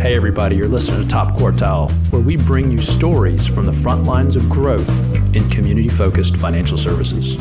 Hey, 0.00 0.16
everybody, 0.16 0.56
you're 0.56 0.66
listening 0.66 1.02
to 1.02 1.06
Top 1.06 1.34
Quartile, 1.34 1.90
where 2.10 2.22
we 2.22 2.38
bring 2.38 2.70
you 2.70 2.78
stories 2.78 3.46
from 3.46 3.66
the 3.66 3.72
front 3.74 4.04
lines 4.04 4.34
of 4.34 4.48
growth 4.48 4.88
in 5.36 5.46
community 5.50 5.90
focused 5.90 6.38
financial 6.38 6.78
services. 6.78 7.36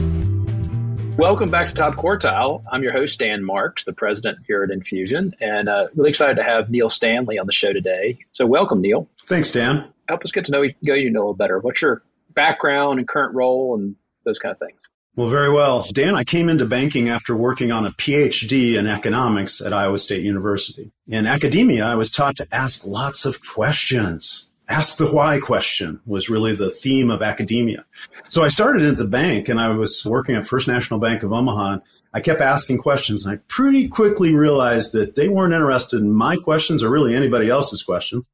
Welcome 1.16 1.52
back 1.52 1.70
to 1.70 1.74
Top 1.74 1.96
Quartile. 1.96 2.62
I'm 2.70 2.84
your 2.84 2.92
host, 2.92 3.18
Dan 3.18 3.46
Marks, 3.46 3.86
the 3.86 3.94
president 3.94 4.40
here 4.46 4.62
at 4.62 4.72
Infusion, 4.72 5.36
and 5.40 5.70
uh, 5.70 5.88
really 5.96 6.10
excited 6.10 6.36
to 6.36 6.44
have 6.44 6.70
Neil 6.70 6.90
Stanley 6.90 7.40
on 7.40 7.46
the 7.48 7.54
show 7.54 7.72
today. 7.72 8.18
So, 8.34 8.46
welcome, 8.46 8.82
Neil. 8.82 9.08
Thanks, 9.22 9.52
Dan. 9.52 9.94
Help 10.10 10.26
us 10.26 10.34
get 10.34 10.44
to 10.48 10.52
know 10.52 10.62
you, 10.64 10.74
know 10.82 10.96
you 10.96 11.12
a 11.12 11.14
little 11.14 11.34
better. 11.34 11.60
What's 11.60 11.82
your 11.82 12.04
background 12.34 13.00
and 13.00 13.08
current 13.08 13.36
role 13.36 13.76
and 13.76 13.96
those 14.26 14.38
kind 14.38 14.52
of 14.52 14.60
things? 14.60 14.79
Well, 15.20 15.28
very 15.28 15.52
well. 15.52 15.86
Dan, 15.92 16.16
I 16.16 16.24
came 16.24 16.48
into 16.48 16.66
banking 16.66 17.10
after 17.10 17.36
working 17.36 17.74
on 17.74 17.86
a 17.86 17.92
PhD 17.92 18.76
in 18.76 18.88
economics 18.88 19.60
at 19.60 19.74
Iowa 19.74 19.98
State 19.98 20.24
University. 20.24 20.94
In 21.10 21.26
academia, 21.26 21.86
I 21.86 21.96
was 21.96 22.10
taught 22.10 22.38
to 22.38 22.48
ask 22.54 22.88
lots 22.88 23.26
of 23.26 23.46
questions. 23.46 24.50
Ask 24.70 24.96
the 24.96 25.12
why 25.12 25.42
question 25.42 26.00
was 26.06 26.30
really 26.30 26.56
the 26.56 26.72
theme 26.72 27.12
of 27.12 27.22
academia. 27.22 27.84
So 28.30 28.46
I 28.46 28.48
started 28.48 28.86
at 28.86 28.96
the 28.96 29.04
bank 29.04 29.50
and 29.50 29.60
I 29.60 29.72
was 29.72 30.06
working 30.06 30.36
at 30.36 30.48
First 30.48 30.70
National 30.70 31.02
Bank 31.02 31.22
of 31.22 31.34
Omaha. 31.34 31.80
I 32.14 32.22
kept 32.22 32.40
asking 32.40 32.78
questions 32.78 33.26
and 33.26 33.34
I 33.36 33.42
pretty 33.50 33.90
quickly 33.90 34.34
realized 34.34 34.94
that 34.94 35.16
they 35.16 35.28
weren't 35.28 35.54
interested 35.54 36.00
in 36.00 36.14
my 36.14 36.38
questions 36.38 36.82
or 36.82 36.90
really 36.90 37.14
anybody 37.14 37.50
else's 37.50 37.84
questions. 37.84 38.26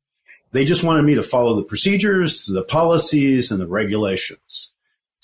They 0.52 0.66
just 0.66 0.84
wanted 0.84 1.02
me 1.02 1.16
to 1.16 1.24
follow 1.24 1.56
the 1.56 1.64
procedures, 1.64 2.46
the 2.46 2.64
policies, 2.64 3.50
and 3.50 3.60
the 3.60 3.68
regulations. 3.68 4.70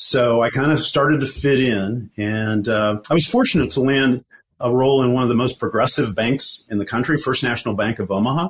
So 0.04 0.41
I 0.41 0.50
kind 0.50 0.72
of 0.72 0.80
started 0.80 1.20
to 1.20 1.28
fit 1.28 1.60
in, 1.60 2.10
and 2.18 2.68
uh, 2.68 3.02
I 3.08 3.14
was 3.14 3.28
fortunate 3.28 3.70
to 3.72 3.82
land 3.82 4.26
a 4.60 4.74
role 4.74 5.04
in 5.04 5.14
one 5.14 5.22
of 5.22 5.30
the 5.30 5.36
most 5.36 5.60
progressive 5.60 6.16
banks 6.16 6.66
in 6.72 6.80
the 6.80 6.88
country, 6.88 7.20
First 7.20 7.44
National 7.44 7.76
Bank 7.76 8.00
of 8.00 8.10
Omaha, 8.10 8.50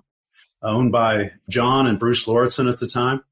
owned 0.64 0.94
by 0.94 1.34
John 1.50 1.88
and 1.88 2.00
Bruce 2.00 2.26
Lauritzen 2.26 2.72
at 2.72 2.80
the 2.80 2.88
time. 2.88 3.26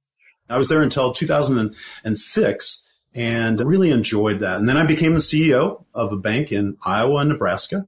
I 0.49 0.57
was 0.57 0.67
there 0.67 0.81
until 0.81 1.13
2006 1.13 2.83
and 3.15 3.61
really 3.61 3.89
enjoyed 3.89 4.39
that. 4.39 4.59
And 4.59 4.67
then 4.67 4.75
I 4.75 4.85
became 4.85 5.13
the 5.13 5.19
CEO 5.19 5.85
of 5.93 6.11
a 6.11 6.17
bank 6.17 6.51
in 6.51 6.75
Iowa 6.83 7.21
and 7.21 7.29
Nebraska. 7.29 7.87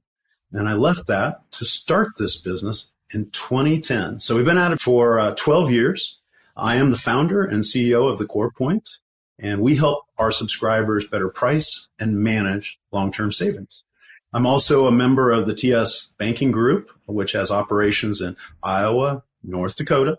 And 0.50 0.66
I 0.66 0.72
left 0.72 1.08
that 1.08 1.42
to 1.52 1.66
start 1.66 2.16
this 2.16 2.40
business 2.40 2.90
in 3.12 3.28
2010. 3.32 4.18
So 4.20 4.36
we've 4.36 4.46
been 4.46 4.56
at 4.56 4.72
it 4.72 4.80
for 4.80 5.20
uh, 5.20 5.34
12 5.34 5.70
years. 5.70 6.18
I 6.56 6.76
am 6.76 6.90
the 6.90 6.96
founder 6.96 7.44
and 7.44 7.64
CEO 7.64 8.10
of 8.10 8.18
the 8.18 8.24
CorePoint 8.24 8.96
and 9.42 9.60
we 9.60 9.76
help 9.76 10.04
our 10.16 10.30
subscribers 10.30 11.06
better 11.06 11.28
price 11.28 11.88
and 11.98 12.20
manage 12.20 12.78
long-term 12.92 13.32
savings. 13.32 13.84
I'm 14.32 14.46
also 14.46 14.86
a 14.86 14.92
member 14.92 15.30
of 15.30 15.46
the 15.46 15.54
TS 15.54 16.12
Banking 16.16 16.52
Group, 16.52 16.90
which 17.06 17.32
has 17.32 17.50
operations 17.50 18.22
in 18.22 18.36
Iowa, 18.62 19.24
North 19.42 19.76
Dakota, 19.76 20.16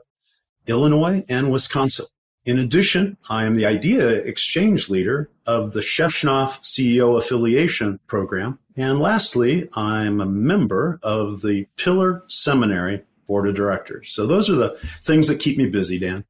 Illinois, 0.68 1.24
and 1.28 1.52
Wisconsin. 1.52 2.06
In 2.46 2.60
addition, 2.60 3.18
I 3.30 3.46
am 3.46 3.56
the 3.56 3.66
idea 3.66 4.08
exchange 4.08 4.90
leader 4.90 5.30
of 5.48 5.72
the 5.72 5.80
Shevchenov 5.80 6.62
CEO 6.62 7.18
affiliation 7.18 8.00
program. 8.06 8.60
And 8.76 9.00
lastly, 9.00 9.70
I'm 9.74 10.20
a 10.20 10.26
member 10.26 11.00
of 11.02 11.42
the 11.42 11.68
Pillar 11.78 12.24
Seminary 12.28 13.02
board 13.26 13.48
of 13.48 13.56
directors. 13.56 14.10
So 14.10 14.28
those 14.28 14.50
are 14.50 14.56
the 14.56 14.78
things 15.02 15.30
that 15.30 15.40
keep 15.40 15.58
me 15.58 15.70
busy, 15.70 15.98
Dan. 15.98 16.26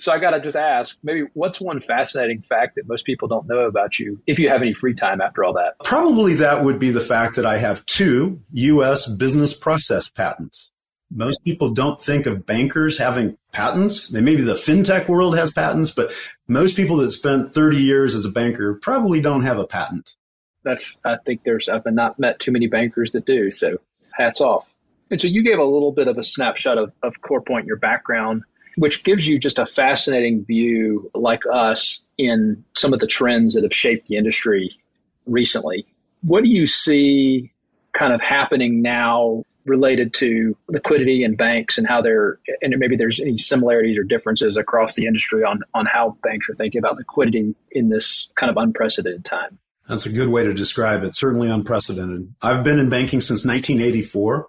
So 0.00 0.12
I 0.12 0.18
got 0.18 0.30
to 0.30 0.40
just 0.40 0.56
ask, 0.56 0.96
maybe 1.02 1.24
what's 1.34 1.60
one 1.60 1.80
fascinating 1.80 2.42
fact 2.42 2.76
that 2.76 2.86
most 2.86 3.04
people 3.04 3.26
don't 3.26 3.48
know 3.48 3.60
about 3.60 3.98
you 3.98 4.22
if 4.28 4.38
you 4.38 4.48
have 4.48 4.62
any 4.62 4.72
free 4.72 4.94
time 4.94 5.20
after 5.20 5.42
all 5.42 5.54
that? 5.54 5.74
Probably 5.82 6.34
that 6.34 6.62
would 6.62 6.78
be 6.78 6.90
the 6.90 7.00
fact 7.00 7.34
that 7.36 7.44
I 7.44 7.58
have 7.58 7.84
two 7.84 8.40
U.S. 8.52 9.08
business 9.08 9.56
process 9.56 10.08
patents. 10.08 10.70
Most 11.10 11.42
people 11.42 11.70
don't 11.70 12.00
think 12.00 12.26
of 12.26 12.46
bankers 12.46 12.98
having 12.98 13.36
patents. 13.50 14.08
They, 14.08 14.20
maybe 14.20 14.42
the 14.42 14.54
fintech 14.54 15.08
world 15.08 15.36
has 15.36 15.50
patents, 15.50 15.90
but 15.90 16.12
most 16.46 16.76
people 16.76 16.98
that 16.98 17.10
spent 17.10 17.52
30 17.52 17.78
years 17.78 18.14
as 18.14 18.24
a 18.24 18.30
banker 18.30 18.74
probably 18.74 19.20
don't 19.20 19.42
have 19.42 19.58
a 19.58 19.66
patent. 19.66 20.14
That's, 20.62 20.96
I 21.04 21.16
think 21.16 21.42
there's, 21.42 21.68
I've 21.68 21.86
not 21.86 22.20
met 22.20 22.38
too 22.38 22.52
many 22.52 22.68
bankers 22.68 23.12
that 23.12 23.24
do. 23.24 23.50
So 23.50 23.78
hats 24.12 24.40
off. 24.40 24.72
And 25.10 25.20
so 25.20 25.26
you 25.26 25.42
gave 25.42 25.58
a 25.58 25.64
little 25.64 25.92
bit 25.92 26.06
of 26.06 26.18
a 26.18 26.22
snapshot 26.22 26.78
of, 26.78 26.92
of 27.02 27.20
CorePoint, 27.20 27.66
your 27.66 27.78
background 27.78 28.44
which 28.78 29.02
gives 29.02 29.26
you 29.26 29.38
just 29.38 29.58
a 29.58 29.66
fascinating 29.66 30.44
view, 30.44 31.10
like 31.14 31.42
us, 31.52 32.06
in 32.16 32.64
some 32.76 32.92
of 32.92 33.00
the 33.00 33.06
trends 33.06 33.54
that 33.54 33.64
have 33.64 33.74
shaped 33.74 34.06
the 34.06 34.16
industry 34.16 34.78
recently. 35.26 35.86
What 36.22 36.44
do 36.44 36.48
you 36.48 36.66
see 36.66 37.52
kind 37.92 38.12
of 38.12 38.20
happening 38.20 38.82
now 38.82 39.42
related 39.64 40.14
to 40.14 40.56
liquidity 40.68 41.24
and 41.24 41.36
banks 41.36 41.78
and 41.78 41.86
how 41.86 42.02
they're, 42.02 42.38
and 42.62 42.74
maybe 42.78 42.96
there's 42.96 43.20
any 43.20 43.36
similarities 43.36 43.98
or 43.98 44.04
differences 44.04 44.56
across 44.56 44.94
the 44.94 45.06
industry 45.06 45.42
on, 45.42 45.60
on 45.74 45.84
how 45.84 46.16
banks 46.22 46.48
are 46.48 46.54
thinking 46.54 46.78
about 46.78 46.96
liquidity 46.96 47.54
in 47.70 47.88
this 47.88 48.28
kind 48.34 48.50
of 48.50 48.56
unprecedented 48.56 49.24
time? 49.24 49.58
That's 49.88 50.06
a 50.06 50.12
good 50.12 50.28
way 50.28 50.44
to 50.44 50.54
describe 50.54 51.02
it. 51.02 51.16
Certainly 51.16 51.50
unprecedented. 51.50 52.34
I've 52.40 52.62
been 52.62 52.78
in 52.78 52.88
banking 52.88 53.20
since 53.20 53.44
1984. 53.44 54.48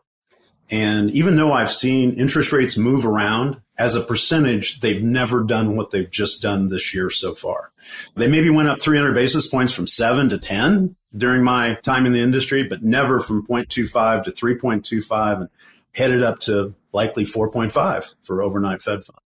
And 0.72 1.10
even 1.12 1.36
though 1.36 1.52
I've 1.52 1.72
seen 1.72 2.14
interest 2.20 2.52
rates 2.52 2.78
move 2.78 3.06
around 3.06 3.60
as 3.80 3.96
a 3.96 4.02
percentage, 4.02 4.82
they've 4.82 5.02
never 5.02 5.42
done 5.42 5.78
what 5.78 5.90
they've 5.90 6.12
just 6.12 6.42
done 6.42 6.68
this 6.68 6.94
year 6.94 7.10
so 7.10 7.34
far. 7.34 7.72
They 8.16 8.28
maybe 8.28 8.50
went 8.50 8.68
up 8.68 8.82
300 8.82 9.14
basis 9.14 9.48
points 9.48 9.72
from 9.72 9.88
seven 9.88 10.28
to 10.30 10.38
10 10.38 10.98
during 11.16 11.44
my 11.44 11.76
time 11.76 12.06
in 12.06 12.12
the 12.12 12.20
industry, 12.20 12.64
but 12.64 12.84
never 12.84 13.22
from 13.22 13.48
0.25 13.48 14.26
to 14.26 14.32
3.25 14.32 15.38
and 15.38 15.50
headed 15.96 16.22
up 16.22 16.40
to 16.42 16.76
likely 16.92 17.24
4.5 17.24 18.26
for 18.26 18.44
overnight 18.44 18.82
Fed 18.82 19.06
funds. 19.06 19.22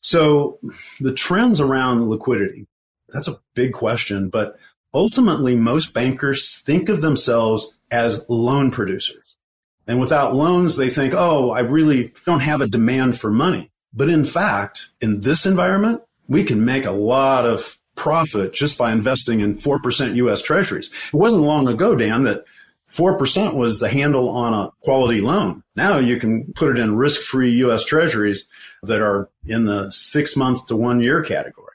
So 0.00 0.58
the 0.98 1.12
trends 1.12 1.60
around 1.60 2.08
liquidity, 2.08 2.66
that's 3.10 3.28
a 3.28 3.38
big 3.54 3.74
question, 3.74 4.30
but 4.30 4.58
ultimately 4.94 5.54
most 5.54 5.92
bankers 5.92 6.58
think 6.58 6.88
of 6.88 7.02
themselves 7.02 7.74
as 7.90 8.24
loan 8.28 8.70
producers. 8.70 9.37
And 9.88 10.00
without 10.00 10.34
loans, 10.34 10.76
they 10.76 10.90
think, 10.90 11.14
oh, 11.14 11.50
I 11.50 11.60
really 11.60 12.12
don't 12.26 12.40
have 12.40 12.60
a 12.60 12.68
demand 12.68 13.18
for 13.18 13.30
money. 13.30 13.70
But 13.92 14.10
in 14.10 14.24
fact, 14.24 14.90
in 15.00 15.22
this 15.22 15.46
environment, 15.46 16.02
we 16.28 16.44
can 16.44 16.64
make 16.64 16.84
a 16.84 16.92
lot 16.92 17.46
of 17.46 17.78
profit 17.96 18.52
just 18.52 18.78
by 18.78 18.92
investing 18.92 19.40
in 19.40 19.54
4% 19.54 20.14
US 20.14 20.42
treasuries. 20.42 20.90
It 21.08 21.16
wasn't 21.16 21.42
long 21.42 21.66
ago, 21.66 21.96
Dan, 21.96 22.24
that 22.24 22.44
4% 22.90 23.54
was 23.54 23.80
the 23.80 23.88
handle 23.88 24.28
on 24.28 24.54
a 24.54 24.70
quality 24.82 25.20
loan. 25.20 25.62
Now 25.74 25.98
you 25.98 26.18
can 26.18 26.52
put 26.54 26.70
it 26.70 26.78
in 26.78 26.96
risk 26.96 27.20
free 27.22 27.50
US 27.64 27.84
treasuries 27.84 28.46
that 28.82 29.00
are 29.00 29.28
in 29.46 29.64
the 29.64 29.90
six 29.90 30.36
month 30.36 30.66
to 30.66 30.76
one 30.76 31.00
year 31.00 31.22
category. 31.22 31.74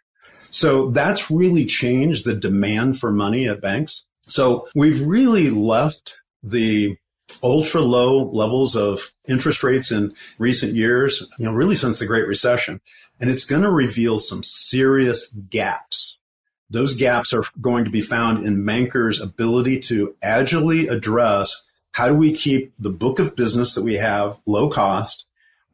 So 0.49 0.91
that's 0.91 1.31
really 1.31 1.65
changed 1.65 2.25
the 2.25 2.35
demand 2.35 2.99
for 2.99 3.11
money 3.11 3.47
at 3.47 3.61
banks. 3.61 4.05
So 4.27 4.67
we've 4.75 5.05
really 5.05 5.49
left 5.49 6.15
the 6.43 6.95
ultra 7.41 7.81
low 7.81 8.29
levels 8.29 8.75
of 8.75 9.11
interest 9.27 9.63
rates 9.63 9.91
in 9.91 10.13
recent 10.37 10.73
years, 10.73 11.27
you 11.37 11.45
know, 11.45 11.53
really 11.53 11.75
since 11.75 11.99
the 11.99 12.05
Great 12.05 12.27
Recession. 12.27 12.81
And 13.19 13.29
it's 13.29 13.45
going 13.45 13.61
to 13.61 13.71
reveal 13.71 14.19
some 14.19 14.43
serious 14.43 15.27
gaps. 15.27 16.19
Those 16.69 16.95
gaps 16.95 17.33
are 17.33 17.43
going 17.61 17.85
to 17.85 17.91
be 17.91 18.01
found 18.01 18.45
in 18.45 18.65
bankers' 18.65 19.21
ability 19.21 19.79
to 19.81 20.15
agilely 20.23 20.87
address 20.87 21.65
how 21.91 22.07
do 22.07 22.15
we 22.15 22.33
keep 22.33 22.73
the 22.79 22.89
book 22.89 23.19
of 23.19 23.35
business 23.35 23.75
that 23.75 23.83
we 23.83 23.95
have 23.95 24.39
low 24.45 24.69
cost 24.69 25.25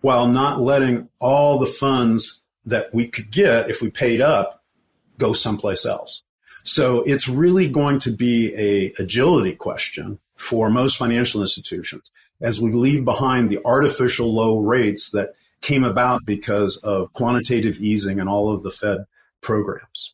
while 0.01 0.27
not 0.27 0.61
letting 0.61 1.09
all 1.19 1.57
the 1.57 1.65
funds 1.65 2.41
that 2.65 2.93
we 2.93 3.07
could 3.07 3.31
get 3.31 3.69
if 3.69 3.81
we 3.81 3.89
paid 3.89 4.21
up 4.21 4.63
go 5.17 5.33
someplace 5.33 5.85
else. 5.85 6.23
So 6.63 7.01
it's 7.05 7.27
really 7.27 7.69
going 7.69 7.99
to 8.01 8.11
be 8.11 8.53
a 8.55 9.01
agility 9.01 9.55
question 9.55 10.19
for 10.39 10.69
most 10.69 10.97
financial 10.97 11.41
institutions 11.41 12.11
as 12.41 12.61
we 12.61 12.71
leave 12.71 13.03
behind 13.03 13.49
the 13.49 13.59
artificial 13.65 14.33
low 14.33 14.57
rates 14.57 15.11
that 15.11 15.33
came 15.61 15.83
about 15.83 16.25
because 16.25 16.77
of 16.77 17.11
quantitative 17.11 17.77
easing 17.79 18.19
and 18.19 18.29
all 18.29 18.53
of 18.53 18.63
the 18.63 18.71
Fed 18.71 18.99
programs. 19.41 20.13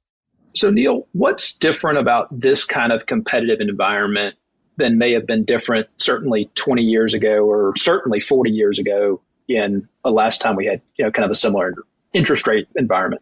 So, 0.56 0.72
Neil, 0.72 1.08
what's 1.12 1.58
different 1.58 2.00
about 2.00 2.28
this 2.32 2.66
kind 2.66 2.92
of 2.92 3.06
competitive 3.06 3.60
environment 3.60 4.36
than 4.78 4.98
may 4.98 5.14
have 5.14 5.28
been 5.28 5.46
different 5.46 5.88
certainly 5.98 6.50
20 6.56 6.82
years 6.82 7.14
ago 7.14 7.46
or 7.46 7.76
certainly 7.76 8.20
40 8.20 8.50
years 8.50 8.80
ago 8.80 9.22
in 9.48 9.88
the 10.04 10.12
last 10.12 10.42
time 10.42 10.56
we 10.56 10.66
had 10.66 10.82
you 10.98 11.06
know 11.06 11.12
kind 11.12 11.26
of 11.26 11.32
a 11.32 11.36
similar 11.36 11.76
interest 12.14 12.48
rate 12.48 12.68
environment? 12.76 13.22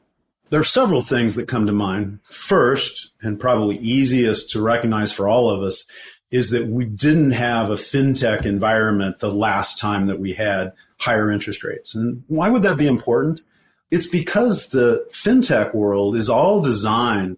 There 0.49 0.59
are 0.59 0.63
several 0.63 1.01
things 1.01 1.35
that 1.35 1.47
come 1.47 1.65
to 1.65 1.73
mind. 1.73 2.19
First, 2.29 3.11
and 3.21 3.39
probably 3.39 3.75
easiest 3.77 4.51
to 4.51 4.61
recognize 4.61 5.11
for 5.11 5.27
all 5.27 5.49
of 5.49 5.63
us, 5.63 5.85
is 6.33 6.49
that 6.49 6.65
we 6.65 6.83
didn't 6.83 7.31
have 7.31 7.69
a 7.69 7.75
fintech 7.75 8.43
environment 8.43 9.19
the 9.19 9.31
last 9.31 9.77
time 9.77 10.07
that 10.07 10.19
we 10.19 10.33
had 10.33 10.73
higher 10.99 11.29
interest 11.29 11.63
rates. 11.63 11.93
And 11.93 12.23
why 12.27 12.49
would 12.49 12.63
that 12.63 12.75
be 12.75 12.87
important? 12.87 13.43
It's 13.91 14.07
because 14.07 14.69
the 14.69 15.05
fintech 15.11 15.75
world 15.75 16.17
is 16.17 16.31
all 16.31 16.59
designed 16.59 17.37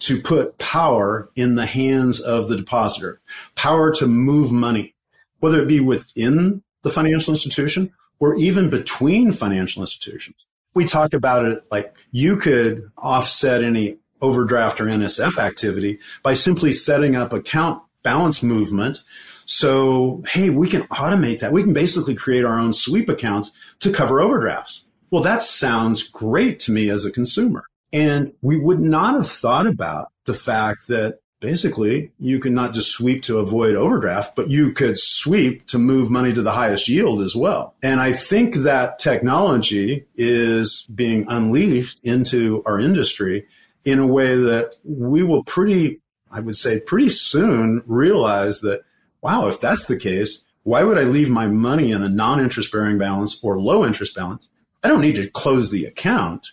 to 0.00 0.22
put 0.22 0.56
power 0.58 1.28
in 1.34 1.56
the 1.56 1.66
hands 1.66 2.20
of 2.20 2.48
the 2.48 2.56
depositor, 2.56 3.20
power 3.56 3.92
to 3.96 4.06
move 4.06 4.52
money, 4.52 4.94
whether 5.40 5.60
it 5.60 5.66
be 5.66 5.80
within 5.80 6.62
the 6.82 6.90
financial 6.90 7.34
institution 7.34 7.92
or 8.20 8.36
even 8.36 8.70
between 8.70 9.32
financial 9.32 9.82
institutions. 9.82 10.46
We 10.74 10.84
talk 10.84 11.12
about 11.12 11.44
it 11.44 11.64
like 11.72 11.92
you 12.12 12.36
could 12.36 12.88
offset 12.98 13.64
any 13.64 13.98
overdraft 14.20 14.80
or 14.80 14.84
NSF 14.84 15.38
activity 15.38 15.98
by 16.22 16.34
simply 16.34 16.70
setting 16.70 17.16
up 17.16 17.32
account 17.32 17.82
balance 18.02 18.42
movement. 18.42 19.02
So, 19.44 20.22
hey, 20.28 20.50
we 20.50 20.68
can 20.68 20.82
automate 20.88 21.40
that. 21.40 21.52
We 21.52 21.62
can 21.62 21.72
basically 21.72 22.14
create 22.14 22.44
our 22.44 22.58
own 22.58 22.72
sweep 22.72 23.08
accounts 23.08 23.52
to 23.80 23.90
cover 23.90 24.20
overdrafts. 24.20 24.84
Well, 25.10 25.22
that 25.22 25.42
sounds 25.42 26.02
great 26.02 26.60
to 26.60 26.72
me 26.72 26.90
as 26.90 27.04
a 27.04 27.10
consumer. 27.10 27.64
And 27.92 28.32
we 28.42 28.58
would 28.58 28.80
not 28.80 29.14
have 29.14 29.30
thought 29.30 29.66
about 29.66 30.12
the 30.26 30.34
fact 30.34 30.88
that 30.88 31.20
basically 31.40 32.10
you 32.18 32.38
can 32.40 32.52
not 32.52 32.74
just 32.74 32.90
sweep 32.90 33.22
to 33.22 33.38
avoid 33.38 33.76
overdraft, 33.76 34.36
but 34.36 34.48
you 34.48 34.72
could 34.72 34.98
sweep 34.98 35.66
to 35.68 35.78
move 35.78 36.10
money 36.10 36.32
to 36.34 36.42
the 36.42 36.50
highest 36.50 36.88
yield 36.88 37.22
as 37.22 37.34
well. 37.34 37.74
And 37.82 38.00
I 38.00 38.12
think 38.12 38.56
that 38.56 38.98
technology 38.98 40.04
is 40.16 40.86
being 40.94 41.26
unleashed 41.28 42.00
into 42.02 42.62
our 42.66 42.78
industry 42.78 43.46
in 43.84 43.98
a 43.98 44.06
way 44.06 44.34
that 44.34 44.74
we 44.84 45.22
will 45.22 45.44
pretty, 45.44 46.00
I 46.30 46.40
would 46.40 46.56
say, 46.56 46.80
pretty 46.80 47.10
soon 47.10 47.82
realize 47.86 48.60
that, 48.60 48.82
wow, 49.22 49.48
if 49.48 49.60
that's 49.60 49.86
the 49.86 49.98
case, 49.98 50.44
why 50.62 50.82
would 50.82 50.98
I 50.98 51.04
leave 51.04 51.30
my 51.30 51.46
money 51.46 51.92
in 51.92 52.02
a 52.02 52.08
non 52.08 52.40
interest 52.40 52.70
bearing 52.72 52.98
balance 52.98 53.42
or 53.42 53.60
low 53.60 53.84
interest 53.86 54.14
balance? 54.14 54.48
I 54.82 54.88
don't 54.88 55.00
need 55.00 55.16
to 55.16 55.28
close 55.28 55.70
the 55.70 55.86
account. 55.86 56.48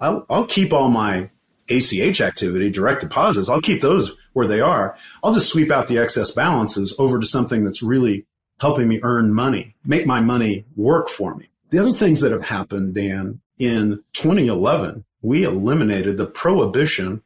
I'll, 0.00 0.24
I'll 0.30 0.46
keep 0.46 0.72
all 0.72 0.88
my 0.88 1.30
ACH 1.68 2.20
activity, 2.20 2.70
direct 2.70 3.02
deposits, 3.02 3.48
I'll 3.48 3.60
keep 3.60 3.82
those 3.82 4.16
where 4.32 4.46
they 4.46 4.60
are. 4.60 4.96
I'll 5.22 5.34
just 5.34 5.50
sweep 5.50 5.70
out 5.70 5.88
the 5.88 5.98
excess 5.98 6.32
balances 6.32 6.94
over 6.98 7.18
to 7.18 7.26
something 7.26 7.64
that's 7.64 7.82
really 7.82 8.26
helping 8.60 8.88
me 8.88 9.00
earn 9.02 9.32
money, 9.32 9.76
make 9.84 10.06
my 10.06 10.20
money 10.20 10.64
work 10.76 11.08
for 11.08 11.34
me. 11.34 11.48
The 11.70 11.78
other 11.78 11.92
things 11.92 12.20
that 12.20 12.32
have 12.32 12.46
happened, 12.46 12.94
Dan, 12.94 13.40
in 13.58 14.02
2011, 14.14 15.04
we 15.20 15.44
eliminated 15.44 16.16
the 16.16 16.26
prohibition 16.26 17.22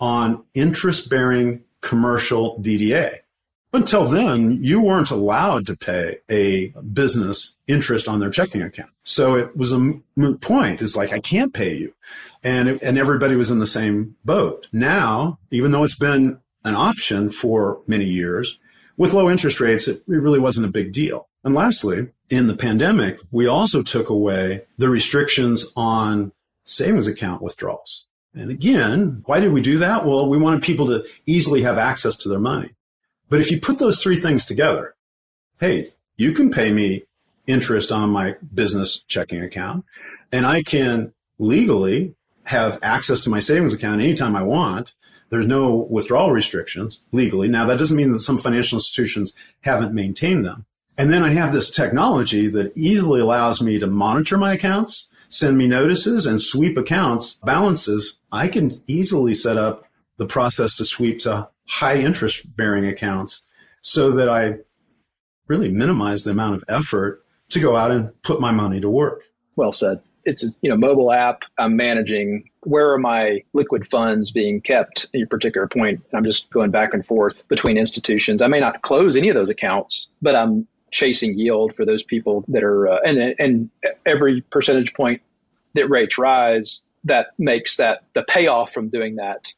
on 0.00 0.44
interest 0.54 1.10
bearing 1.10 1.64
commercial 1.80 2.60
DDA. 2.60 3.18
Until 3.72 4.06
then, 4.06 4.62
you 4.62 4.80
weren't 4.80 5.10
allowed 5.10 5.66
to 5.66 5.76
pay 5.76 6.18
a 6.30 6.68
business 6.92 7.56
interest 7.66 8.08
on 8.08 8.20
their 8.20 8.30
checking 8.30 8.62
account. 8.62 8.90
So 9.02 9.34
it 9.34 9.56
was 9.56 9.72
a 9.72 10.00
moot 10.16 10.40
point. 10.40 10.80
It's 10.80 10.96
like, 10.96 11.12
I 11.12 11.20
can't 11.20 11.52
pay 11.52 11.74
you. 11.74 11.92
And, 12.42 12.68
it, 12.68 12.82
and 12.82 12.96
everybody 12.96 13.36
was 13.36 13.50
in 13.50 13.58
the 13.58 13.66
same 13.66 14.16
boat. 14.24 14.68
Now, 14.72 15.38
even 15.50 15.72
though 15.72 15.84
it's 15.84 15.98
been 15.98 16.38
an 16.64 16.74
option 16.74 17.28
for 17.28 17.80
many 17.86 18.06
years, 18.06 18.58
with 18.96 19.12
low 19.12 19.28
interest 19.28 19.60
rates, 19.60 19.88
it, 19.88 19.96
it 19.96 20.04
really 20.06 20.40
wasn't 20.40 20.66
a 20.66 20.72
big 20.72 20.92
deal. 20.92 21.28
And 21.44 21.54
lastly, 21.54 22.08
in 22.30 22.46
the 22.46 22.56
pandemic, 22.56 23.18
we 23.30 23.46
also 23.46 23.82
took 23.82 24.08
away 24.08 24.64
the 24.78 24.88
restrictions 24.88 25.70
on 25.76 26.32
savings 26.64 27.06
account 27.06 27.42
withdrawals. 27.42 28.08
And 28.36 28.50
again, 28.50 29.22
why 29.24 29.40
did 29.40 29.52
we 29.52 29.62
do 29.62 29.78
that? 29.78 30.04
Well, 30.04 30.28
we 30.28 30.38
wanted 30.38 30.62
people 30.62 30.86
to 30.88 31.04
easily 31.24 31.62
have 31.62 31.78
access 31.78 32.16
to 32.16 32.28
their 32.28 32.38
money. 32.38 32.70
But 33.28 33.40
if 33.40 33.50
you 33.50 33.60
put 33.60 33.78
those 33.78 34.02
three 34.02 34.16
things 34.16 34.46
together, 34.46 34.94
hey, 35.58 35.94
you 36.16 36.32
can 36.32 36.50
pay 36.50 36.70
me 36.72 37.04
interest 37.46 37.90
on 37.90 38.10
my 38.10 38.36
business 38.54 39.02
checking 39.04 39.40
account 39.40 39.84
and 40.32 40.46
I 40.46 40.62
can 40.62 41.12
legally 41.38 42.14
have 42.44 42.78
access 42.82 43.20
to 43.20 43.30
my 43.30 43.38
savings 43.38 43.72
account 43.72 44.00
anytime 44.00 44.36
I 44.36 44.42
want. 44.42 44.94
There's 45.30 45.46
no 45.46 45.74
withdrawal 45.90 46.30
restrictions 46.30 47.02
legally. 47.12 47.48
Now 47.48 47.66
that 47.66 47.78
doesn't 47.78 47.96
mean 47.96 48.12
that 48.12 48.20
some 48.20 48.38
financial 48.38 48.76
institutions 48.76 49.34
haven't 49.62 49.94
maintained 49.94 50.44
them. 50.44 50.66
And 50.98 51.12
then 51.12 51.22
I 51.22 51.30
have 51.30 51.52
this 51.52 51.70
technology 51.70 52.46
that 52.48 52.76
easily 52.76 53.20
allows 53.20 53.60
me 53.60 53.78
to 53.78 53.86
monitor 53.86 54.38
my 54.38 54.54
accounts, 54.54 55.08
send 55.28 55.58
me 55.58 55.66
notices 55.66 56.26
and 56.26 56.40
sweep 56.40 56.76
accounts 56.76 57.34
balances. 57.44 58.18
I 58.36 58.48
can 58.48 58.72
easily 58.86 59.34
set 59.34 59.56
up 59.56 59.84
the 60.18 60.26
process 60.26 60.76
to 60.76 60.84
sweep 60.84 61.20
to 61.20 61.48
high 61.66 61.96
interest 61.96 62.56
bearing 62.56 62.86
accounts 62.86 63.42
so 63.80 64.12
that 64.12 64.28
I 64.28 64.58
really 65.48 65.70
minimize 65.70 66.24
the 66.24 66.32
amount 66.32 66.56
of 66.56 66.64
effort 66.68 67.24
to 67.50 67.60
go 67.60 67.76
out 67.76 67.90
and 67.90 68.10
put 68.22 68.40
my 68.40 68.52
money 68.52 68.80
to 68.80 68.90
work. 68.90 69.22
Well 69.56 69.72
said. 69.72 70.00
It's 70.24 70.42
a 70.42 70.48
you 70.60 70.68
know 70.68 70.76
mobile 70.76 71.12
app. 71.12 71.44
I'm 71.56 71.76
managing 71.76 72.50
where 72.64 72.92
are 72.92 72.98
my 72.98 73.44
liquid 73.52 73.86
funds 73.86 74.32
being 74.32 74.60
kept 74.60 75.06
in 75.12 75.20
your 75.20 75.28
particular 75.28 75.68
point. 75.68 76.02
I'm 76.12 76.24
just 76.24 76.50
going 76.50 76.72
back 76.72 76.94
and 76.94 77.06
forth 77.06 77.46
between 77.46 77.78
institutions. 77.78 78.42
I 78.42 78.48
may 78.48 78.58
not 78.58 78.82
close 78.82 79.16
any 79.16 79.28
of 79.28 79.36
those 79.36 79.50
accounts, 79.50 80.08
but 80.20 80.34
I'm 80.34 80.66
chasing 80.90 81.38
yield 81.38 81.76
for 81.76 81.84
those 81.84 82.02
people 82.02 82.44
that 82.48 82.64
are 82.64 82.88
uh, 82.88 82.98
and 83.04 83.36
and 83.38 83.70
every 84.04 84.40
percentage 84.40 84.94
point 84.94 85.22
that 85.74 85.88
rates 85.88 86.18
rise 86.18 86.82
that 87.06 87.28
makes 87.38 87.78
that 87.78 88.04
the 88.14 88.22
payoff 88.22 88.72
from 88.72 88.88
doing 88.88 89.16
that 89.16 89.52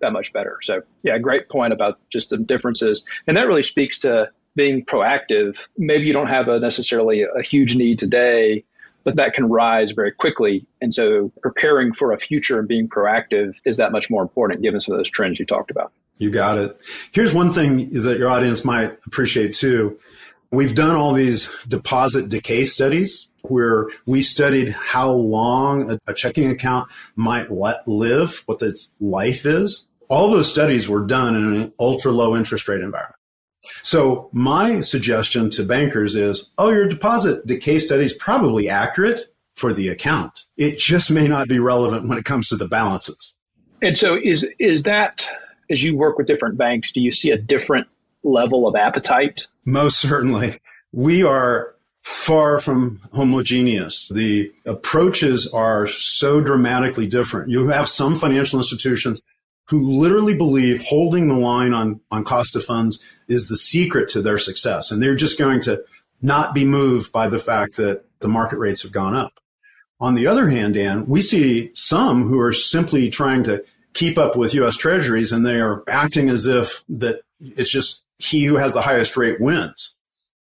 that 0.00 0.12
much 0.12 0.32
better. 0.32 0.58
So 0.62 0.82
yeah, 1.02 1.18
great 1.18 1.48
point 1.48 1.72
about 1.72 1.98
just 2.10 2.30
the 2.30 2.36
differences. 2.36 3.04
And 3.26 3.36
that 3.36 3.46
really 3.46 3.62
speaks 3.62 4.00
to 4.00 4.30
being 4.54 4.84
proactive. 4.84 5.58
Maybe 5.76 6.04
you 6.04 6.12
don't 6.12 6.28
have 6.28 6.48
a 6.48 6.60
necessarily 6.60 7.22
a 7.22 7.42
huge 7.42 7.74
need 7.74 7.98
today, 7.98 8.64
but 9.02 9.16
that 9.16 9.34
can 9.34 9.48
rise 9.48 9.92
very 9.92 10.12
quickly. 10.12 10.66
And 10.80 10.94
so 10.94 11.32
preparing 11.42 11.92
for 11.94 12.12
a 12.12 12.18
future 12.18 12.58
and 12.58 12.68
being 12.68 12.88
proactive 12.88 13.56
is 13.64 13.78
that 13.78 13.92
much 13.92 14.10
more 14.10 14.22
important 14.22 14.62
given 14.62 14.80
some 14.80 14.94
of 14.94 14.98
those 14.98 15.10
trends 15.10 15.38
you 15.38 15.46
talked 15.46 15.70
about. 15.70 15.92
You 16.18 16.30
got 16.30 16.58
it. 16.58 16.78
Here's 17.12 17.34
one 17.34 17.52
thing 17.52 17.90
that 18.02 18.18
your 18.18 18.28
audience 18.28 18.64
might 18.64 18.96
appreciate 19.06 19.54
too. 19.54 19.98
We've 20.50 20.74
done 20.74 20.94
all 20.94 21.12
these 21.14 21.50
deposit 21.66 22.28
decay 22.28 22.64
studies 22.64 23.28
where 23.44 23.88
we 24.06 24.22
studied 24.22 24.70
how 24.70 25.10
long 25.10 25.98
a, 26.06 26.14
checking 26.14 26.50
account 26.50 26.90
might 27.16 27.50
let 27.50 27.86
live, 27.86 28.42
what 28.46 28.62
its 28.62 28.94
life 29.00 29.44
is. 29.44 29.88
All 30.08 30.30
those 30.30 30.50
studies 30.50 30.88
were 30.88 31.04
done 31.06 31.34
in 31.34 31.54
an 31.54 31.72
ultra 31.78 32.12
low 32.12 32.36
interest 32.36 32.68
rate 32.68 32.80
environment. 32.80 33.16
So 33.82 34.28
my 34.32 34.80
suggestion 34.80 35.50
to 35.50 35.64
bankers 35.64 36.14
is, 36.14 36.50
oh, 36.58 36.70
your 36.70 36.88
deposit 36.88 37.46
decay 37.46 37.78
study 37.78 38.04
is 38.04 38.12
probably 38.12 38.68
accurate 38.68 39.22
for 39.54 39.72
the 39.72 39.88
account. 39.88 40.44
It 40.56 40.78
just 40.78 41.10
may 41.10 41.28
not 41.28 41.48
be 41.48 41.58
relevant 41.58 42.08
when 42.08 42.18
it 42.18 42.24
comes 42.24 42.48
to 42.48 42.56
the 42.56 42.68
balances. 42.68 43.38
And 43.80 43.96
so 43.96 44.16
is 44.22 44.48
is 44.58 44.82
that 44.84 45.28
as 45.70 45.82
you 45.82 45.96
work 45.96 46.18
with 46.18 46.26
different 46.26 46.58
banks, 46.58 46.92
do 46.92 47.00
you 47.00 47.10
see 47.10 47.30
a 47.30 47.38
different 47.38 47.86
level 48.22 48.66
of 48.66 48.76
appetite? 48.76 49.46
Most 49.64 49.98
certainly. 49.98 50.60
We 50.92 51.24
are 51.24 51.73
far 52.04 52.60
from 52.60 53.00
homogeneous. 53.14 54.08
The 54.08 54.52
approaches 54.66 55.50
are 55.54 55.88
so 55.88 56.42
dramatically 56.42 57.06
different. 57.06 57.48
You 57.48 57.68
have 57.68 57.88
some 57.88 58.14
financial 58.14 58.58
institutions 58.58 59.22
who 59.68 59.90
literally 59.90 60.36
believe 60.36 60.84
holding 60.84 61.28
the 61.28 61.34
line 61.34 61.72
on, 61.72 62.00
on 62.10 62.22
cost 62.22 62.56
of 62.56 62.62
funds 62.62 63.02
is 63.26 63.48
the 63.48 63.56
secret 63.56 64.10
to 64.10 64.20
their 64.20 64.36
success. 64.36 64.90
And 64.90 65.02
they're 65.02 65.14
just 65.14 65.38
going 65.38 65.62
to 65.62 65.82
not 66.20 66.52
be 66.52 66.66
moved 66.66 67.10
by 67.10 67.30
the 67.30 67.38
fact 67.38 67.76
that 67.76 68.04
the 68.20 68.28
market 68.28 68.58
rates 68.58 68.82
have 68.82 68.92
gone 68.92 69.16
up. 69.16 69.40
On 69.98 70.14
the 70.14 70.26
other 70.26 70.50
hand, 70.50 70.74
Dan, 70.74 71.06
we 71.06 71.22
see 71.22 71.70
some 71.72 72.28
who 72.28 72.38
are 72.38 72.52
simply 72.52 73.08
trying 73.08 73.44
to 73.44 73.64
keep 73.94 74.18
up 74.18 74.36
with 74.36 74.52
US 74.52 74.76
treasuries 74.76 75.32
and 75.32 75.46
they 75.46 75.58
are 75.58 75.82
acting 75.88 76.28
as 76.28 76.44
if 76.44 76.84
that 76.90 77.22
it's 77.40 77.70
just 77.70 78.02
he 78.18 78.44
who 78.44 78.56
has 78.56 78.74
the 78.74 78.82
highest 78.82 79.16
rate 79.16 79.40
wins. 79.40 79.96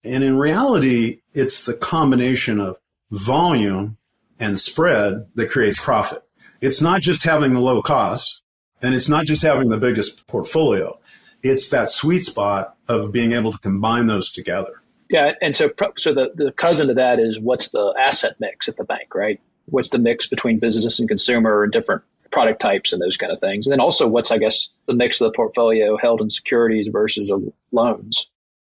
And 0.05 0.25
in 0.25 0.39
reality, 0.39 1.21
it's 1.33 1.65
the 1.65 1.75
combination 1.75 2.61
of 2.61 2.79
volume 3.11 3.97
and 4.39 4.59
spread 4.59 5.27
that 5.35 5.51
creates 5.51 5.83
profit. 5.83 6.23
It's 6.61 6.81
not 6.83 7.01
just 7.01 7.25
having 7.25 7.53
the 7.53 7.61
low 7.61 7.83
cost 7.83 8.43
and 8.83 8.95
it's 8.95 9.09
not 9.09 9.27
just 9.27 9.43
having 9.43 9.69
the 9.69 9.77
biggest 9.77 10.27
portfolio. 10.27 10.99
It's 11.43 11.71
that 11.71 11.89
sweet 11.89 12.25
spot 12.25 12.77
of 12.89 13.13
being 13.13 13.33
able 13.33 13.53
to 13.53 13.59
combine 13.59 14.07
those 14.07 14.31
together. 14.31 14.83
Yeah. 15.11 15.33
And 15.41 15.55
so, 15.57 15.71
so 15.97 16.13
the, 16.13 16.33
the 16.35 16.53
cousin 16.53 16.89
to 16.89 16.95
that 16.95 17.19
is 17.19 17.39
what's 17.39 17.71
the 17.71 17.95
asset 17.99 18.37
mix 18.41 18.69
at 18.69 18.77
the 18.77 18.85
bank, 18.85 19.15
right? 19.15 19.41
What's 19.67 19.91
the 19.91 19.99
mix 19.99 20.27
between 20.27 20.59
business 20.59 20.99
and 20.99 21.09
consumer 21.09 21.63
and 21.63 21.73
different 21.73 22.03
product 22.31 22.61
types 22.61 22.93
and 22.93 23.01
those 23.01 23.17
kind 23.17 23.33
of 23.33 23.41
things. 23.41 23.67
And 23.67 23.73
then 23.73 23.81
also 23.81 24.07
what's, 24.07 24.31
I 24.31 24.39
guess, 24.39 24.69
the 24.87 24.95
mix 24.95 25.21
of 25.21 25.27
the 25.31 25.37
portfolio 25.37 25.97
held 25.97 26.21
in 26.21 26.31
securities 26.31 26.89
versus 26.89 27.31
uh, 27.31 27.39
loans. 27.73 28.27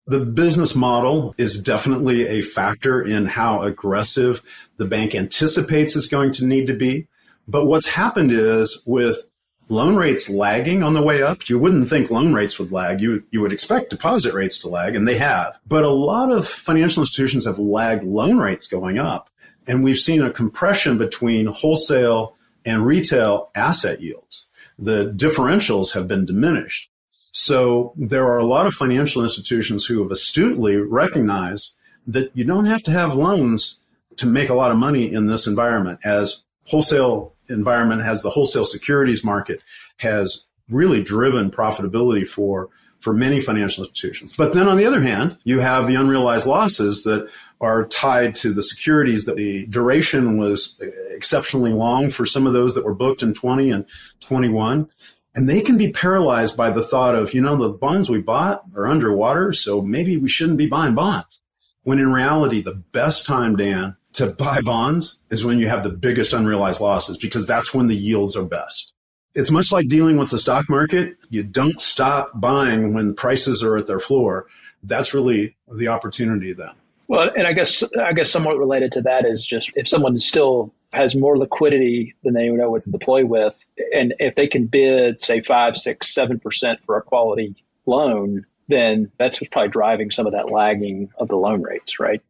The 0.09 0.25
business 0.25 0.77
model 0.77 1.35
is 1.37 1.61
definitely 1.61 2.29
a 2.29 2.41
factor 2.41 3.03
in 3.03 3.27
how 3.27 3.63
aggressive 3.63 4.41
the 4.77 4.85
bank 4.85 5.17
anticipates 5.17 5.97
it's 5.97 6.07
going 6.07 6.33
to 6.35 6.47
need 6.47 6.69
to 6.69 6.75
be. 6.75 7.09
But 7.49 7.67
what's 7.67 7.89
happened 7.89 8.31
is 8.31 8.83
with 8.87 9.27
loan 9.69 9.97
rates 9.97 10.31
lagging 10.31 10.85
on 10.85 10.95
the 10.95 11.03
way 11.03 11.23
up, 11.23 11.49
you 11.49 11.59
wouldn't 11.59 11.89
think 11.89 12.09
loan 12.09 12.33
rates 12.33 12.57
would 12.59 12.71
lag. 12.71 13.01
You, 13.01 13.25
you 13.33 13.41
would 13.41 13.53
expect 13.53 13.91
deposit 13.91 14.33
rates 14.33 14.61
to 14.61 14.69
lag, 14.69 14.95
and 14.95 15.09
they 15.09 15.19
have. 15.19 15.59
But 15.67 15.83
a 15.83 15.91
lot 15.91 16.31
of 16.31 16.47
financial 16.47 17.03
institutions 17.03 17.45
have 17.45 17.59
lagged 17.59 18.05
loan 18.05 18.39
rates 18.39 18.69
going 18.69 18.99
up. 18.99 19.29
And 19.67 19.83
we've 19.83 19.99
seen 19.99 20.23
a 20.23 20.31
compression 20.31 20.99
between 20.99 21.47
wholesale 21.47 22.37
and 22.65 22.87
retail 22.87 23.51
asset 23.57 24.01
yields. 24.01 24.47
The 24.79 25.13
differentials 25.17 25.95
have 25.95 26.07
been 26.07 26.27
diminished. 26.27 26.91
So 27.39 27.93
there 27.99 28.25
are 28.25 28.39
a 28.39 28.47
lot 28.47 28.67
of 28.67 28.73
financial 28.73 29.23
institutions 29.23 29.85
who 29.85 30.03
have 30.03 30.11
astutely 30.11 30.77
recognized 30.77 31.75
that 32.07 32.35
you 32.35 32.45
don't 32.45 32.65
have 32.65 32.83
to 32.85 32.91
have 32.91 33.15
loans 33.15 33.79
to 34.17 34.27
make 34.27 34.49
a 34.49 34.55
lot 34.55 34.71
of 34.71 34.79
money 34.79 35.13
in 35.13 35.27
this 35.27 35.47
environment 35.47 36.01
as 36.03 36.45
wholesale 36.65 37.35
environment 37.51 38.03
has 38.03 38.23
the 38.23 38.31
wholesale 38.31 38.65
securities 38.65 39.23
market 39.23 39.61
has 39.99 40.45
really 40.71 41.03
driven 41.03 41.51
profitability 41.51 42.27
for 42.27 42.71
for 43.01 43.13
many 43.13 43.39
financial 43.39 43.85
institutions. 43.85 44.35
But 44.35 44.55
then 44.55 44.67
on 44.67 44.79
the 44.79 44.87
other 44.87 45.03
hand, 45.03 45.37
you 45.45 45.61
have 45.61 45.87
the 45.87 45.95
unrealized 45.95 46.47
losses 46.47 47.05
that 47.05 47.29
are 47.61 47.87
tied 47.89 48.35
to 48.37 48.55
the 48.55 48.63
securities 48.63 49.27
that 49.27 49.37
the 49.37 49.67
duration 49.67 50.39
was 50.39 50.81
exceptionally 51.11 51.73
long 51.73 52.09
for 52.09 52.25
some 52.25 52.47
of 52.47 52.55
those 52.55 52.75
that 52.75 52.85
were 52.87 52.95
booked 52.95 53.23
in 53.23 53.35
20 53.35 53.71
and 53.71 53.85
21. 54.21 54.89
And 55.37 55.47
they 55.47 55.61
can 55.61 55.77
be 55.77 55.93
paralyzed 55.93 56.57
by 56.57 56.71
the 56.71 56.83
thought 56.83 57.15
of, 57.15 57.35
you 57.35 57.43
know, 57.43 57.57
the 57.57 57.69
bonds 57.69 58.09
we 58.09 58.23
bought 58.23 58.63
are 58.75 58.87
underwater, 58.87 59.53
so 59.53 59.83
maybe 59.83 60.17
we 60.17 60.31
shouldn't 60.31 60.57
be 60.57 60.67
buying 60.67 60.95
bonds. 60.95 61.43
When 61.83 61.99
in 61.99 62.11
reality, 62.11 62.63
the 62.63 62.75
best 62.75 63.27
time, 63.27 63.55
Dan, 63.55 63.97
to 64.15 64.29
buy 64.29 64.63
bonds 64.63 65.19
is 65.29 65.45
when 65.45 65.59
you 65.59 65.69
have 65.69 65.83
the 65.83 65.91
biggest 65.91 66.33
unrealized 66.33 66.81
losses 66.81 67.19
because 67.19 67.47
that's 67.47 67.75
when 67.75 67.87
the 67.87 67.95
yields 67.95 68.35
are 68.35 68.47
best. 68.47 68.95
It's 69.35 69.51
much 69.51 69.71
like 69.71 69.89
dealing 69.89 70.17
with 70.17 70.31
the 70.31 70.39
stock 70.39 70.71
market. 70.71 71.17
You 71.29 71.43
don't 71.43 71.79
stop 71.79 72.31
buying 72.35 72.95
when 72.95 73.15
prices 73.15 73.63
are 73.63 73.77
at 73.77 73.87
their 73.87 74.01
floor. 74.01 74.47
That's 74.83 75.13
really 75.13 75.55
the 75.71 75.89
opportunity 75.89 76.55
then. 76.55 76.73
Well, 77.09 77.31
and 77.37 77.47
I 77.47 77.53
guess 77.53 77.85
I 77.95 78.13
guess 78.13 78.31
somewhat 78.31 78.59
related 78.59 78.93
to 78.93 79.03
that 79.03 79.27
is 79.27 79.47
just 79.47 79.73
if 79.77 79.87
someone 79.89 80.19
still 80.19 80.75
has 80.93 81.15
more 81.15 81.39
liquidity 81.39 82.15
than 82.25 82.35
they 82.35 82.49
know 82.49 82.71
what 82.71 82.85
to 82.85 82.91
deploy 82.91 83.25
with, 83.25 83.57
and 83.95 84.15
if 84.19 84.35
they 84.35 84.49
can 84.49 84.67
bid 84.67 85.23
say 85.23 85.41
five, 85.41 85.77
six, 85.77 86.13
seven 86.13 86.41
percent 86.41 86.81
for 86.85 86.97
a 86.97 87.03
quality 87.03 87.65
loan, 87.87 88.47
then 88.69 89.13
that's 89.19 89.41
what's 89.41 89.51
probably 89.51 89.71
driving 89.71 90.11
some 90.11 90.27
of 90.27 90.33
that 90.33 90.51
lagging 90.51 91.11
of 91.17 91.29
the 91.29 91.37
loan 91.37 91.63
rates, 91.63 92.01
right? 92.01 92.23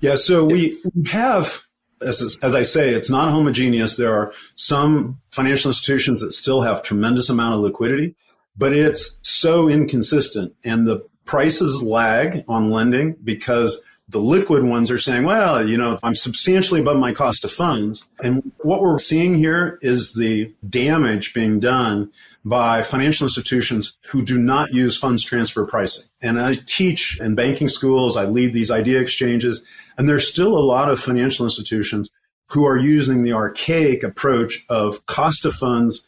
Yeah. 0.00 0.14
So 0.14 0.44
we 0.44 0.78
have, 1.10 1.62
as, 2.00 2.38
as 2.42 2.54
I 2.54 2.62
say, 2.62 2.90
it's 2.90 3.10
not 3.10 3.32
homogeneous. 3.32 3.96
There 3.96 4.14
are 4.14 4.32
some 4.54 5.20
financial 5.30 5.70
institutions 5.70 6.20
that 6.22 6.32
still 6.32 6.62
have 6.62 6.82
tremendous 6.82 7.28
amount 7.28 7.54
of 7.54 7.60
liquidity, 7.60 8.14
but 8.56 8.72
it's 8.72 9.18
so 9.22 9.68
inconsistent, 9.68 10.54
and 10.62 10.86
the 10.86 11.04
prices 11.24 11.82
lag 11.82 12.44
on 12.48 12.70
lending 12.70 13.16
because 13.22 13.80
the 14.10 14.20
liquid 14.20 14.64
ones 14.64 14.90
are 14.90 14.98
saying, 14.98 15.24
well, 15.24 15.66
you 15.66 15.76
know, 15.76 15.98
I'm 16.02 16.14
substantially 16.14 16.80
above 16.80 16.98
my 16.98 17.12
cost 17.12 17.44
of 17.44 17.52
funds. 17.52 18.06
And 18.22 18.52
what 18.58 18.80
we're 18.80 18.98
seeing 18.98 19.36
here 19.36 19.78
is 19.82 20.14
the 20.14 20.52
damage 20.68 21.32
being 21.32 21.60
done 21.60 22.10
by 22.44 22.82
financial 22.82 23.26
institutions 23.26 23.96
who 24.10 24.24
do 24.24 24.36
not 24.36 24.72
use 24.72 24.96
funds 24.96 25.22
transfer 25.22 25.64
pricing. 25.64 26.04
And 26.20 26.40
I 26.40 26.54
teach 26.66 27.20
in 27.20 27.34
banking 27.34 27.68
schools, 27.68 28.16
I 28.16 28.24
lead 28.24 28.52
these 28.52 28.70
idea 28.70 29.00
exchanges, 29.00 29.64
and 29.96 30.08
there's 30.08 30.28
still 30.28 30.56
a 30.56 30.58
lot 30.58 30.90
of 30.90 30.98
financial 30.98 31.46
institutions 31.46 32.10
who 32.48 32.66
are 32.66 32.78
using 32.78 33.22
the 33.22 33.34
archaic 33.34 34.02
approach 34.02 34.64
of 34.68 35.06
cost 35.06 35.44
of 35.44 35.54
funds 35.54 36.04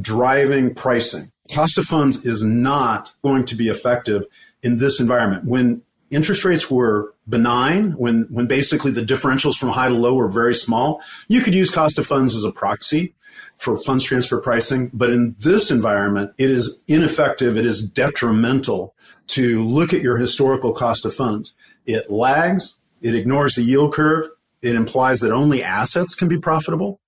driving 0.00 0.74
pricing. 0.74 1.30
Cost 1.54 1.78
of 1.78 1.84
funds 1.84 2.26
is 2.26 2.42
not 2.42 3.14
going 3.22 3.44
to 3.44 3.54
be 3.54 3.68
effective 3.68 4.26
in 4.62 4.78
this 4.78 5.00
environment. 5.00 5.44
When 5.44 5.82
interest 6.10 6.44
rates 6.44 6.70
were 6.70 7.14
benign, 7.28 7.92
when, 7.92 8.26
when 8.30 8.46
basically 8.46 8.90
the 8.90 9.02
differentials 9.02 9.56
from 9.56 9.70
high 9.70 9.88
to 9.88 9.94
low 9.94 10.14
were 10.14 10.28
very 10.28 10.54
small, 10.54 11.00
you 11.28 11.40
could 11.40 11.54
use 11.54 11.70
cost 11.70 11.98
of 11.98 12.06
funds 12.06 12.36
as 12.36 12.44
a 12.44 12.52
proxy 12.52 13.14
for 13.58 13.76
funds 13.76 14.04
transfer 14.04 14.40
pricing. 14.40 14.90
But 14.92 15.10
in 15.10 15.36
this 15.38 15.70
environment, 15.70 16.32
it 16.38 16.50
is 16.50 16.82
ineffective. 16.86 17.56
It 17.56 17.66
is 17.66 17.88
detrimental 17.88 18.94
to 19.28 19.64
look 19.64 19.92
at 19.92 20.02
your 20.02 20.18
historical 20.18 20.72
cost 20.72 21.04
of 21.04 21.14
funds. 21.14 21.54
It 21.86 22.10
lags. 22.10 22.78
It 23.00 23.14
ignores 23.14 23.54
the 23.54 23.62
yield 23.62 23.92
curve. 23.92 24.28
It 24.62 24.74
implies 24.74 25.20
that 25.20 25.32
only 25.32 25.62
assets 25.62 26.14
can 26.14 26.28
be 26.28 26.38
profitable. 26.38 27.00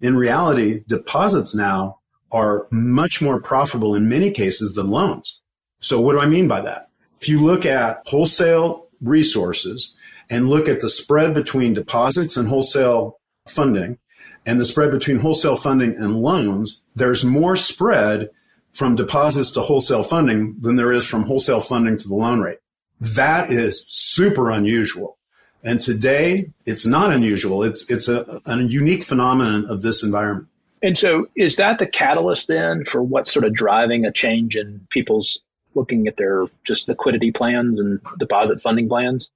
In 0.00 0.16
reality, 0.16 0.82
deposits 0.86 1.54
now 1.54 2.00
are 2.30 2.66
much 2.70 3.22
more 3.22 3.40
profitable 3.40 3.94
in 3.94 4.08
many 4.08 4.30
cases 4.30 4.74
than 4.74 4.90
loans. 4.90 5.40
So 5.80 6.00
what 6.00 6.12
do 6.12 6.20
I 6.20 6.26
mean 6.26 6.48
by 6.48 6.60
that? 6.62 6.85
If 7.20 7.28
you 7.28 7.40
look 7.40 7.66
at 7.66 8.02
wholesale 8.06 8.86
resources 9.00 9.94
and 10.28 10.48
look 10.48 10.68
at 10.68 10.80
the 10.80 10.90
spread 10.90 11.34
between 11.34 11.74
deposits 11.74 12.36
and 12.36 12.48
wholesale 12.48 13.18
funding 13.48 13.98
and 14.44 14.60
the 14.60 14.64
spread 14.64 14.90
between 14.90 15.18
wholesale 15.18 15.56
funding 15.56 15.96
and 15.96 16.20
loans, 16.22 16.82
there's 16.94 17.24
more 17.24 17.56
spread 17.56 18.30
from 18.72 18.94
deposits 18.94 19.50
to 19.52 19.60
wholesale 19.62 20.02
funding 20.02 20.56
than 20.60 20.76
there 20.76 20.92
is 20.92 21.06
from 21.06 21.22
wholesale 21.24 21.60
funding 21.60 21.96
to 21.96 22.08
the 22.08 22.14
loan 22.14 22.40
rate. 22.40 22.58
That 23.00 23.50
is 23.50 23.86
super 23.86 24.50
unusual. 24.50 25.18
And 25.62 25.80
today 25.80 26.52
it's 26.64 26.86
not 26.86 27.12
unusual. 27.12 27.62
It's, 27.62 27.90
it's 27.90 28.08
a, 28.08 28.40
a 28.46 28.62
unique 28.62 29.02
phenomenon 29.02 29.66
of 29.66 29.82
this 29.82 30.02
environment. 30.02 30.48
And 30.82 30.96
so 30.96 31.26
is 31.34 31.56
that 31.56 31.78
the 31.78 31.86
catalyst 31.86 32.48
then 32.48 32.84
for 32.84 33.02
what's 33.02 33.32
sort 33.32 33.44
of 33.44 33.54
driving 33.54 34.04
a 34.04 34.12
change 34.12 34.56
in 34.56 34.86
people's 34.90 35.40
looking 35.76 36.08
at 36.08 36.16
their 36.16 36.46
just 36.64 36.88
liquidity 36.88 37.30
plans 37.30 37.78
and 37.78 38.00
deposit 38.18 38.62
funding 38.62 38.88
plans? 38.88 39.30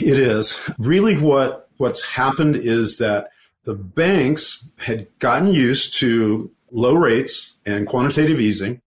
It 0.00 0.18
is. 0.18 0.58
Really 0.78 1.16
what 1.16 1.68
what's 1.78 2.04
happened 2.04 2.56
is 2.56 2.98
that 2.98 3.30
the 3.64 3.74
banks 3.74 4.68
had 4.78 5.06
gotten 5.18 5.48
used 5.48 5.94
to 6.00 6.50
low 6.70 6.94
rates 6.94 7.56
and 7.64 7.86
quantitative 7.86 8.40
easing 8.40 8.82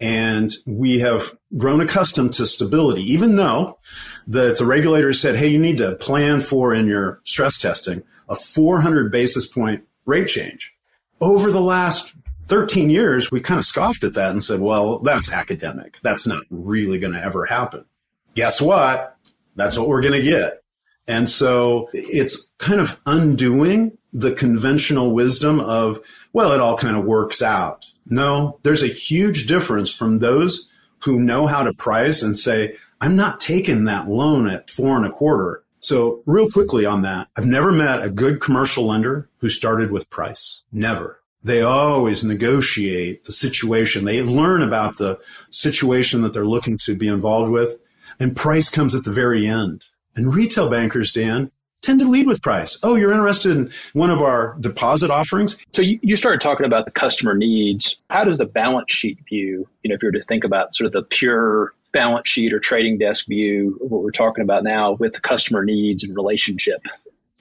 and 0.00 0.52
we 0.66 0.98
have 0.98 1.36
grown 1.56 1.80
accustomed 1.80 2.32
to 2.34 2.44
stability 2.44 3.02
even 3.02 3.36
though 3.36 3.78
the, 4.26 4.52
the 4.52 4.66
regulators 4.66 5.20
said 5.20 5.36
hey 5.36 5.48
you 5.48 5.58
need 5.58 5.78
to 5.78 5.94
plan 5.96 6.40
for 6.40 6.74
in 6.74 6.86
your 6.86 7.20
stress 7.24 7.58
testing 7.58 8.02
a 8.28 8.34
400 8.34 9.10
basis 9.10 9.46
point 9.46 9.84
rate 10.04 10.28
change 10.28 10.74
over 11.20 11.50
the 11.50 11.60
last 11.60 12.12
13 12.52 12.90
years, 12.90 13.30
we 13.30 13.40
kind 13.40 13.58
of 13.58 13.64
scoffed 13.64 14.04
at 14.04 14.12
that 14.12 14.30
and 14.30 14.44
said, 14.44 14.60
well, 14.60 14.98
that's 14.98 15.32
academic. 15.32 15.98
That's 16.00 16.26
not 16.26 16.42
really 16.50 16.98
going 16.98 17.14
to 17.14 17.24
ever 17.24 17.46
happen. 17.46 17.86
Guess 18.34 18.60
what? 18.60 19.16
That's 19.56 19.78
what 19.78 19.88
we're 19.88 20.02
going 20.02 20.20
to 20.20 20.30
get. 20.30 20.62
And 21.08 21.30
so 21.30 21.88
it's 21.94 22.52
kind 22.58 22.78
of 22.78 23.00
undoing 23.06 23.96
the 24.12 24.34
conventional 24.34 25.14
wisdom 25.14 25.60
of, 25.60 26.02
well, 26.34 26.52
it 26.52 26.60
all 26.60 26.76
kind 26.76 26.94
of 26.94 27.06
works 27.06 27.40
out. 27.40 27.90
No, 28.04 28.58
there's 28.64 28.82
a 28.82 28.86
huge 28.86 29.46
difference 29.46 29.88
from 29.88 30.18
those 30.18 30.68
who 31.04 31.18
know 31.18 31.46
how 31.46 31.62
to 31.62 31.72
price 31.72 32.20
and 32.20 32.36
say, 32.36 32.76
I'm 33.00 33.16
not 33.16 33.40
taking 33.40 33.86
that 33.86 34.10
loan 34.10 34.46
at 34.46 34.68
four 34.68 34.98
and 34.98 35.06
a 35.06 35.10
quarter. 35.10 35.64
So 35.80 36.22
real 36.26 36.50
quickly 36.50 36.84
on 36.84 37.00
that, 37.00 37.28
I've 37.34 37.46
never 37.46 37.72
met 37.72 38.04
a 38.04 38.10
good 38.10 38.42
commercial 38.42 38.84
lender 38.84 39.30
who 39.38 39.48
started 39.48 39.90
with 39.90 40.10
price. 40.10 40.60
Never 40.70 41.21
they 41.44 41.62
always 41.62 42.22
negotiate 42.22 43.24
the 43.24 43.32
situation. 43.32 44.04
They 44.04 44.22
learn 44.22 44.62
about 44.62 44.98
the 44.98 45.18
situation 45.50 46.22
that 46.22 46.32
they're 46.32 46.46
looking 46.46 46.78
to 46.78 46.94
be 46.94 47.08
involved 47.08 47.50
with, 47.50 47.78
and 48.20 48.36
price 48.36 48.70
comes 48.70 48.94
at 48.94 49.04
the 49.04 49.12
very 49.12 49.46
end. 49.46 49.84
And 50.14 50.34
retail 50.34 50.68
bankers, 50.68 51.12
Dan, 51.12 51.50
tend 51.80 52.00
to 52.00 52.08
lead 52.08 52.26
with 52.26 52.42
price. 52.42 52.78
Oh, 52.82 52.94
you're 52.94 53.12
interested 53.12 53.56
in 53.56 53.72
one 53.92 54.10
of 54.10 54.20
our 54.22 54.56
deposit 54.60 55.10
offerings? 55.10 55.58
So 55.72 55.82
you, 55.82 56.16
started 56.16 56.40
talking 56.40 56.64
about 56.64 56.84
the 56.84 56.90
customer 56.92 57.34
needs. 57.34 58.00
How 58.08 58.24
does 58.24 58.38
the 58.38 58.46
balance 58.46 58.92
sheet 58.92 59.18
view, 59.28 59.68
you 59.82 59.88
know, 59.88 59.96
if 59.96 60.02
you 60.02 60.08
were 60.08 60.12
to 60.12 60.22
think 60.22 60.44
about 60.44 60.74
sort 60.74 60.86
of 60.86 60.92
the 60.92 61.02
pure 61.02 61.74
balance 61.92 62.28
sheet 62.28 62.52
or 62.52 62.60
trading 62.60 62.98
desk 62.98 63.26
view, 63.26 63.76
what 63.80 64.02
we're 64.02 64.10
talking 64.10 64.42
about 64.42 64.62
now 64.64 64.92
with 64.92 65.14
the 65.14 65.20
customer 65.20 65.64
needs 65.64 66.04
and 66.04 66.14
relationship 66.14 66.86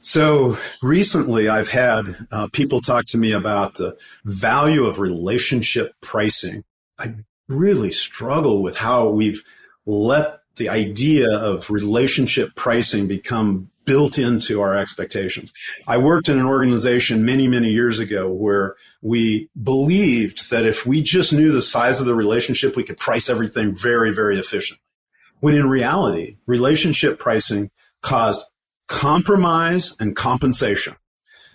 so 0.01 0.58
recently, 0.81 1.48
I've 1.48 1.70
had 1.70 2.27
uh, 2.31 2.48
people 2.51 2.81
talk 2.81 3.05
to 3.08 3.17
me 3.17 3.31
about 3.31 3.75
the 3.75 3.98
value 4.25 4.86
of 4.86 5.00
relationship 5.00 5.93
pricing. 6.01 6.63
I 7.00 7.15
really 7.48 7.91
struggle 7.91 8.62
with 8.62 8.77
how 8.77 9.10
we've 9.10 9.43
let 9.86 10.39
the 10.55 10.70
idea 10.70 11.31
of 11.31 11.70
relationship 11.70 12.55
pricing 12.55 13.08
become 13.08 13.70
built 13.86 14.17
into 14.17 14.62
our 14.62 14.77
expectations. 14.77 15.53
I 15.88 15.98
worked 15.98 16.29
in 16.29 16.39
an 16.39 16.46
organization 16.46 17.25
many, 17.25 17.48
many 17.48 17.70
years 17.70 18.00
ago 18.00 18.31
where 18.31 18.75
we 19.01 19.50
believed 19.62 20.51
that 20.51 20.65
if 20.65 20.86
we 20.86 21.01
just 21.01 21.34
knew 21.34 21.51
the 21.51 21.62
size 21.62 22.00
of 22.00 22.05
the 22.05 22.15
relationship, 22.15 22.75
we 22.75 22.84
could 22.84 23.00
price 23.00 23.29
everything 23.29 23.75
very, 23.75 24.13
very 24.13 24.38
efficiently. 24.38 24.84
When 25.39 25.55
in 25.55 25.67
reality, 25.67 26.38
relationship 26.46 27.17
pricing 27.17 27.72
caused 28.01 28.46
compromise 28.91 29.95
and 30.01 30.17
compensation. 30.17 30.95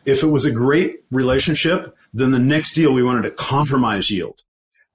If 0.07 0.23
it 0.23 0.29
was 0.29 0.47
a 0.47 0.51
great 0.51 1.05
relationship, 1.11 1.95
then 2.15 2.31
the 2.31 2.39
next 2.39 2.73
deal 2.73 2.95
we 2.95 3.03
wanted 3.03 3.23
to 3.23 3.31
compromise 3.31 4.11
yield. 4.11 4.43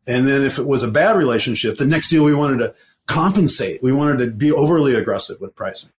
And 0.07 0.27
then 0.27 0.41
if 0.41 0.57
it 0.57 0.65
was 0.65 0.81
a 0.81 0.89
bad 0.89 1.15
relationship, 1.15 1.77
the 1.77 1.86
next 1.86 2.10
deal 2.10 2.24
we 2.24 2.33
wanted 2.33 2.57
to 2.57 2.74
compensate. 3.05 3.83
We 3.83 3.91
wanted 3.91 4.17
to 4.19 4.31
be 4.31 4.51
overly 4.51 4.95
aggressive 4.95 5.39
with 5.39 5.55
pricing. 5.55 5.91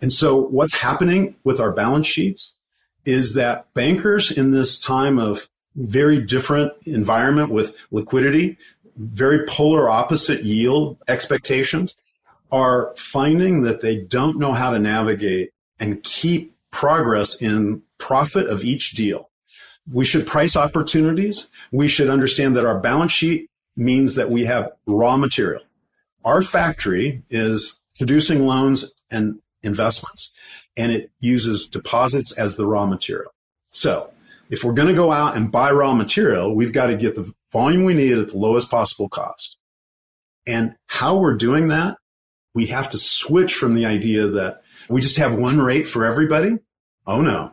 And 0.00 0.10
so 0.10 0.34
what's 0.34 0.76
happening 0.76 1.36
with 1.44 1.60
our 1.60 1.72
balance 1.72 2.06
sheets 2.06 2.56
is 3.04 3.34
that 3.34 3.72
bankers 3.74 4.30
in 4.30 4.50
this 4.50 4.80
time 4.80 5.18
of 5.18 5.50
very 5.76 6.24
different 6.24 6.72
environment 6.86 7.50
with 7.50 7.76
liquidity, 7.90 8.56
very 8.96 9.44
polar 9.46 9.90
opposite 9.90 10.42
yield 10.42 10.96
expectations 11.06 11.96
are 12.50 12.94
finding 12.96 13.62
that 13.62 13.82
they 13.82 13.96
don't 14.00 14.38
know 14.38 14.52
how 14.52 14.70
to 14.70 14.78
navigate 14.78 15.52
and 15.82 16.00
keep 16.04 16.54
progress 16.70 17.42
in 17.42 17.82
profit 17.98 18.46
of 18.46 18.62
each 18.62 18.92
deal. 18.92 19.28
We 19.90 20.04
should 20.04 20.28
price 20.28 20.56
opportunities. 20.56 21.48
We 21.72 21.88
should 21.88 22.08
understand 22.08 22.54
that 22.54 22.64
our 22.64 22.78
balance 22.78 23.10
sheet 23.10 23.50
means 23.76 24.14
that 24.14 24.30
we 24.30 24.44
have 24.44 24.70
raw 24.86 25.16
material. 25.16 25.62
Our 26.24 26.40
factory 26.40 27.24
is 27.30 27.82
producing 27.98 28.46
loans 28.46 28.92
and 29.10 29.40
investments, 29.64 30.32
and 30.76 30.92
it 30.92 31.10
uses 31.18 31.66
deposits 31.66 32.38
as 32.38 32.54
the 32.54 32.66
raw 32.66 32.86
material. 32.86 33.32
So 33.72 34.12
if 34.50 34.62
we're 34.62 34.74
going 34.74 34.86
to 34.86 34.94
go 34.94 35.10
out 35.10 35.36
and 35.36 35.50
buy 35.50 35.72
raw 35.72 35.94
material, 35.94 36.54
we've 36.54 36.72
got 36.72 36.86
to 36.86 36.96
get 36.96 37.16
the 37.16 37.32
volume 37.52 37.82
we 37.82 37.94
need 37.94 38.18
at 38.18 38.28
the 38.28 38.38
lowest 38.38 38.70
possible 38.70 39.08
cost. 39.08 39.56
And 40.46 40.76
how 40.86 41.16
we're 41.16 41.36
doing 41.36 41.68
that, 41.68 41.96
we 42.54 42.66
have 42.66 42.88
to 42.90 42.98
switch 42.98 43.54
from 43.54 43.74
the 43.74 43.86
idea 43.86 44.28
that 44.28 44.61
we 44.88 45.00
just 45.00 45.18
have 45.18 45.34
one 45.34 45.60
rate 45.60 45.86
for 45.86 46.04
everybody. 46.04 46.58
Oh 47.06 47.20
no. 47.20 47.52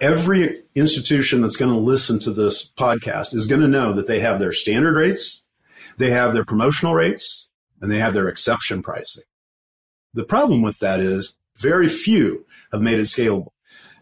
Every 0.00 0.62
institution 0.74 1.42
that's 1.42 1.56
going 1.56 1.72
to 1.72 1.78
listen 1.78 2.18
to 2.20 2.32
this 2.32 2.70
podcast 2.70 3.34
is 3.34 3.46
going 3.46 3.60
to 3.60 3.68
know 3.68 3.92
that 3.92 4.06
they 4.06 4.20
have 4.20 4.38
their 4.38 4.52
standard 4.52 4.96
rates, 4.96 5.44
they 5.98 6.10
have 6.10 6.32
their 6.32 6.44
promotional 6.44 6.94
rates, 6.94 7.50
and 7.80 7.90
they 7.90 7.98
have 7.98 8.14
their 8.14 8.28
exception 8.28 8.82
pricing. 8.82 9.24
The 10.14 10.24
problem 10.24 10.62
with 10.62 10.78
that 10.78 11.00
is 11.00 11.36
very 11.56 11.88
few 11.88 12.46
have 12.72 12.80
made 12.80 12.98
it 12.98 13.04
scalable. 13.04 13.52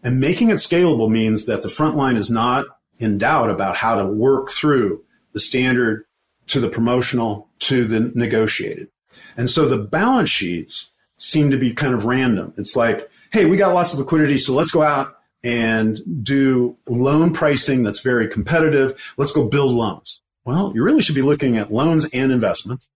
And 0.01 0.19
making 0.19 0.49
it 0.49 0.55
scalable 0.55 1.09
means 1.09 1.45
that 1.45 1.61
the 1.61 1.69
front 1.69 1.97
line 1.97 2.15
is 2.15 2.31
not 2.31 2.65
in 2.99 3.17
doubt 3.17 3.49
about 3.49 3.75
how 3.75 3.95
to 3.95 4.05
work 4.05 4.49
through 4.49 5.03
the 5.33 5.39
standard 5.39 6.05
to 6.47 6.59
the 6.59 6.69
promotional 6.69 7.49
to 7.59 7.85
the 7.85 8.11
negotiated. 8.15 8.87
And 9.35 9.49
so 9.49 9.65
the 9.65 9.77
balance 9.77 10.29
sheets 10.29 10.91
seem 11.19 11.51
to 11.51 11.57
be 11.57 11.73
kind 11.73 11.93
of 11.93 12.05
random. 12.05 12.53
It's 12.57 12.75
like, 12.75 13.09
hey, 13.31 13.45
we 13.45 13.57
got 13.57 13.73
lots 13.73 13.93
of 13.93 13.99
liquidity, 13.99 14.37
so 14.37 14.53
let's 14.53 14.71
go 14.71 14.81
out 14.81 15.15
and 15.43 16.01
do 16.23 16.77
loan 16.87 17.33
pricing 17.33 17.83
that's 17.83 18.01
very 18.01 18.27
competitive. 18.27 19.13
Let's 19.17 19.31
go 19.31 19.47
build 19.47 19.73
loans. 19.73 20.21
Well, 20.45 20.71
you 20.73 20.83
really 20.83 21.01
should 21.01 21.15
be 21.15 21.21
looking 21.21 21.57
at 21.57 21.71
loans 21.71 22.09
and 22.11 22.31
investments. 22.31 22.89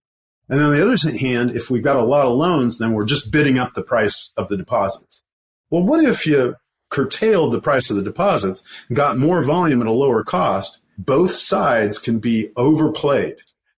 And 0.48 0.58
then 0.58 0.66
on 0.66 0.74
the 0.74 0.82
other 0.82 1.18
hand, 1.18 1.52
if 1.52 1.70
we've 1.70 1.82
got 1.82 1.96
a 1.96 2.04
lot 2.04 2.26
of 2.26 2.36
loans, 2.36 2.78
then 2.78 2.92
we're 2.92 3.06
just 3.06 3.30
bidding 3.30 3.58
up 3.58 3.74
the 3.74 3.82
price 3.82 4.32
of 4.36 4.48
the 4.48 4.56
deposits. 4.56 5.22
Well, 5.70 5.82
what 5.82 6.04
if 6.04 6.26
you 6.26 6.56
curtailed 6.90 7.52
the 7.52 7.60
price 7.60 7.90
of 7.90 7.96
the 7.96 8.02
deposits, 8.02 8.62
got 8.92 9.18
more 9.18 9.42
volume 9.42 9.80
at 9.80 9.86
a 9.86 9.92
lower 9.92 10.22
cost? 10.22 10.80
Both 10.98 11.32
sides 11.32 11.98
can 11.98 12.18
be 12.18 12.50
overplayed, 12.56 13.36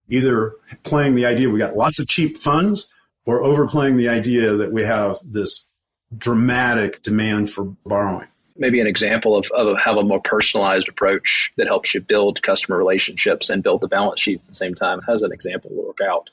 either 0.08 0.54
playing 0.82 1.14
the 1.14 1.26
idea 1.26 1.48
we 1.48 1.58
got 1.58 1.76
lots 1.76 1.98
of 1.98 2.08
cheap 2.08 2.36
funds 2.36 2.88
or 3.26 3.44
overplaying 3.44 3.96
the 3.96 4.08
idea 4.08 4.54
that 4.56 4.72
we 4.72 4.82
have 4.82 5.18
this 5.22 5.70
dramatic 6.16 7.02
demand 7.02 7.50
for 7.50 7.64
borrowing 7.84 8.28
maybe 8.58 8.80
an 8.80 8.86
example 8.86 9.36
of, 9.36 9.50
of 9.50 9.78
have 9.78 9.96
a 9.96 10.02
more 10.02 10.20
personalized 10.20 10.88
approach 10.88 11.52
that 11.56 11.66
helps 11.66 11.94
you 11.94 12.00
build 12.00 12.42
customer 12.42 12.76
relationships 12.76 13.50
and 13.50 13.62
build 13.62 13.80
the 13.80 13.88
balance 13.88 14.20
sheet 14.20 14.40
at 14.40 14.46
the 14.46 14.54
same 14.54 14.74
time? 14.74 15.00
How 15.06 15.12
does 15.12 15.22
an 15.22 15.32
example 15.32 15.70
work 15.72 15.98
out? 16.02 16.30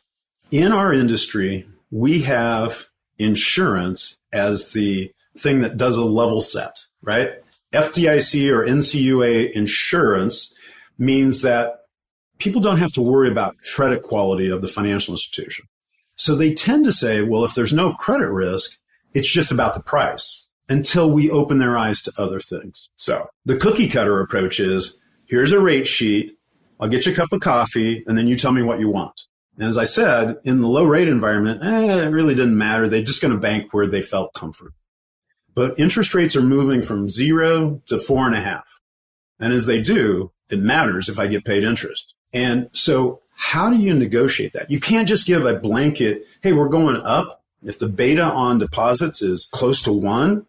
In 0.52 0.72
our 0.72 0.94
industry, 0.94 1.68
we 1.92 2.22
have 2.24 2.86
insurance 3.18 4.18
as 4.32 4.72
the 4.72 5.12
thing 5.38 5.62
that 5.62 5.78
does 5.78 5.98
a 5.98 6.06
level 6.06 6.42
set, 6.42 6.86
right? 7.02 7.34
FDIC 7.72 8.52
or 8.52 8.66
NCUA 8.66 9.52
insurance 9.52 10.54
means 10.98 11.42
that 11.42 11.86
people 12.38 12.62
don't 12.62 12.78
have 12.78 12.92
to 12.94 13.02
worry 13.02 13.32
about 13.32 13.58
credit 13.74 14.04
quality 14.04 14.50
of 14.50 14.62
the 14.62 14.68
financial 14.68 15.14
institution. 15.14 15.66
So 16.16 16.36
they 16.36 16.54
tend 16.54 16.86
to 16.86 16.92
say, 16.92 17.22
well, 17.22 17.44
if 17.44 17.56
there's 17.56 17.74
no 17.74 17.94
credit 17.94 18.30
risk, 18.30 18.78
it's 19.14 19.30
just 19.30 19.52
about 19.52 19.74
the 19.74 19.82
price 19.82 20.48
until 20.70 21.12
we 21.12 21.30
open 21.30 21.58
their 21.58 21.78
eyes 21.78 22.02
to 22.04 22.14
other 22.18 22.40
things. 22.40 22.90
So 22.96 23.28
the 23.46 23.58
cookie 23.58 23.90
cutter 23.90 24.20
approach 24.20 24.60
is 24.60 25.00
here's 25.28 25.52
a 25.52 25.60
rate 25.60 25.88
sheet. 25.88 26.38
I'll 26.80 26.90
get 26.90 27.06
you 27.06 27.14
a 27.14 27.16
cup 27.16 27.32
of 27.32 27.42
coffee 27.42 28.04
and 28.08 28.18
then 28.18 28.28
you 28.28 28.38
tell 28.38 28.52
me 28.52 28.62
what 28.62 28.80
you 28.80 28.90
want. 28.90 29.22
And 29.58 29.70
as 29.70 29.78
I 29.78 29.84
said, 29.86 30.38
in 30.44 30.62
the 30.62 30.68
low 30.68 30.84
rate 30.84 31.08
environment, 31.08 31.64
eh, 31.64 32.06
it 32.06 32.10
really 32.10 32.34
didn't 32.34 32.58
matter. 32.58 32.88
They're 32.88 33.04
just 33.04 33.22
going 33.22 33.34
to 33.34 33.40
bank 33.40 33.74
where 33.74 33.88
they 33.88 34.02
felt 34.02 34.34
comfort. 34.34 34.74
But 35.54 35.80
interest 35.80 36.16
rates 36.16 36.36
are 36.36 36.42
moving 36.42 36.82
from 36.82 37.10
zero 37.10 37.82
to 37.86 38.00
four 38.00 38.26
and 38.26 38.36
a 38.36 38.42
half. 38.42 38.80
And 39.40 39.54
as 39.54 39.66
they 39.66 39.82
do, 39.82 40.32
it 40.50 40.60
matters 40.60 41.10
if 41.10 41.20
I 41.20 41.28
get 41.28 41.46
paid 41.46 41.64
interest. 41.64 42.16
And 42.32 42.70
so 42.72 43.22
how 43.36 43.70
do 43.70 43.78
you 43.78 43.94
negotiate 43.94 44.54
that? 44.54 44.70
You 44.72 44.80
can't 44.80 45.08
just 45.08 45.28
give 45.28 45.46
a 45.46 45.60
blanket, 45.60 46.28
hey, 46.42 46.54
we're 46.54 46.70
going 46.70 46.98
up. 46.98 47.42
If 47.64 47.80
the 47.80 47.88
beta 47.88 48.24
on 48.24 48.60
deposits 48.60 49.22
is 49.22 49.50
close 49.52 49.82
to 49.84 49.92
one, 49.92 50.46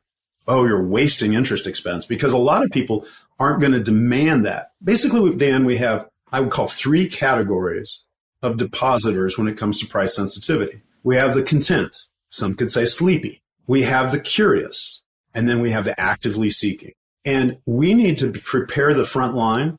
oh, 0.47 0.65
you're 0.65 0.87
wasting 0.87 1.35
interest 1.35 1.67
expense 1.67 2.07
because 2.07 2.33
a 2.33 2.39
lot 2.39 2.65
of 2.65 2.71
people 2.71 3.07
aren't 3.39 3.61
going 3.61 3.73
to 3.73 3.81
demand 3.81 4.45
that. 4.47 4.73
Basically, 4.83 5.35
Dan, 5.35 5.65
we 5.65 5.77
have, 5.79 6.09
I 6.33 6.41
would 6.41 6.51
call 6.51 6.69
three 6.69 7.09
categories 7.09 8.03
of 8.43 8.57
depositors 8.57 9.39
when 9.39 9.49
it 9.49 9.57
comes 9.57 9.79
to 9.81 9.87
price 9.87 10.15
sensitivity. 10.15 10.83
We 11.03 11.17
have 11.17 11.35
the 11.35 11.43
content. 11.43 11.97
Some 12.31 12.55
could 12.55 12.71
say 12.71 12.85
sleepy. 12.85 13.43
We 13.67 13.83
have 13.83 14.13
the 14.13 14.21
curious 14.21 15.03
and 15.35 15.49
then 15.49 15.61
we 15.61 15.71
have 15.71 15.85
the 15.85 15.99
actively 15.99 16.51
seeking. 16.51 16.93
And 17.25 17.59
we 17.65 17.95
need 17.95 18.19
to 18.19 18.33
prepare 18.33 18.93
the 18.93 19.05
front 19.05 19.35
line 19.35 19.77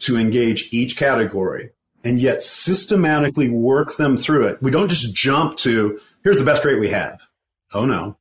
to 0.00 0.16
engage 0.16 0.68
each 0.72 0.96
category 0.96 1.70
and 2.04 2.18
yet 2.18 2.42
systematically 2.42 3.48
work 3.48 3.96
them 3.96 4.16
through 4.16 4.46
it. 4.46 4.62
We 4.62 4.70
don't 4.70 4.88
just 4.88 5.14
jump 5.14 5.56
to, 5.58 6.00
here's 6.22 6.38
the 6.38 6.44
best 6.44 6.64
rate 6.64 6.80
we 6.80 6.90
have. 6.90 7.28
Oh 7.72 7.84
no. 7.84 8.16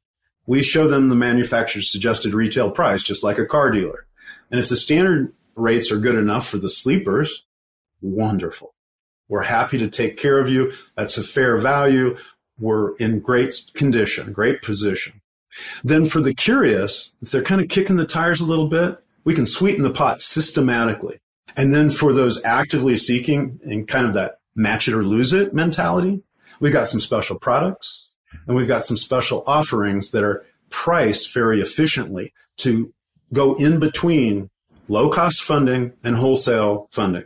We 0.45 0.63
show 0.63 0.87
them 0.87 1.09
the 1.09 1.15
manufacturer's 1.15 1.91
suggested 1.91 2.33
retail 2.33 2.71
price, 2.71 3.03
just 3.03 3.23
like 3.23 3.37
a 3.37 3.45
car 3.45 3.69
dealer. 3.69 4.07
And 4.49 4.59
if 4.59 4.69
the 4.69 4.75
standard 4.75 5.33
rates 5.55 5.91
are 5.91 5.99
good 5.99 6.15
enough 6.15 6.47
for 6.47 6.57
the 6.57 6.69
sleepers, 6.69 7.45
wonderful. 8.01 8.73
We're 9.27 9.43
happy 9.43 9.77
to 9.79 9.89
take 9.89 10.17
care 10.17 10.39
of 10.39 10.49
you. 10.49 10.71
That's 10.95 11.17
a 11.17 11.23
fair 11.23 11.57
value. 11.57 12.17
We're 12.59 12.95
in 12.95 13.19
great 13.19 13.53
condition, 13.73 14.31
great 14.31 14.61
position. 14.61 15.21
Then 15.83 16.05
for 16.05 16.21
the 16.21 16.33
curious, 16.33 17.11
if 17.21 17.31
they're 17.31 17.43
kind 17.43 17.61
of 17.61 17.67
kicking 17.67 17.97
the 17.97 18.05
tires 18.05 18.39
a 18.39 18.45
little 18.45 18.67
bit, 18.67 18.99
we 19.23 19.33
can 19.33 19.45
sweeten 19.45 19.83
the 19.83 19.91
pot 19.91 20.21
systematically. 20.21 21.19
And 21.57 21.73
then 21.73 21.89
for 21.89 22.13
those 22.13 22.43
actively 22.45 22.95
seeking 22.95 23.59
and 23.63 23.87
kind 23.87 24.05
of 24.05 24.13
that 24.13 24.39
match 24.55 24.87
it 24.87 24.93
or 24.93 25.03
lose 25.03 25.33
it 25.33 25.53
mentality, 25.53 26.21
we've 26.59 26.71
got 26.71 26.87
some 26.87 27.01
special 27.01 27.37
products 27.37 28.15
and 28.45 28.55
we've 28.55 28.67
got 28.67 28.85
some 28.85 28.97
special 28.97 29.43
offerings 29.47 30.11
that 30.11 30.23
are 30.23 30.45
priced 30.69 31.33
very 31.33 31.59
efficiently 31.61 32.33
to 32.57 32.93
go 33.33 33.55
in 33.55 33.79
between 33.79 34.49
low 34.87 35.09
cost 35.09 35.41
funding 35.41 35.93
and 36.03 36.15
wholesale 36.15 36.87
funding 36.91 37.25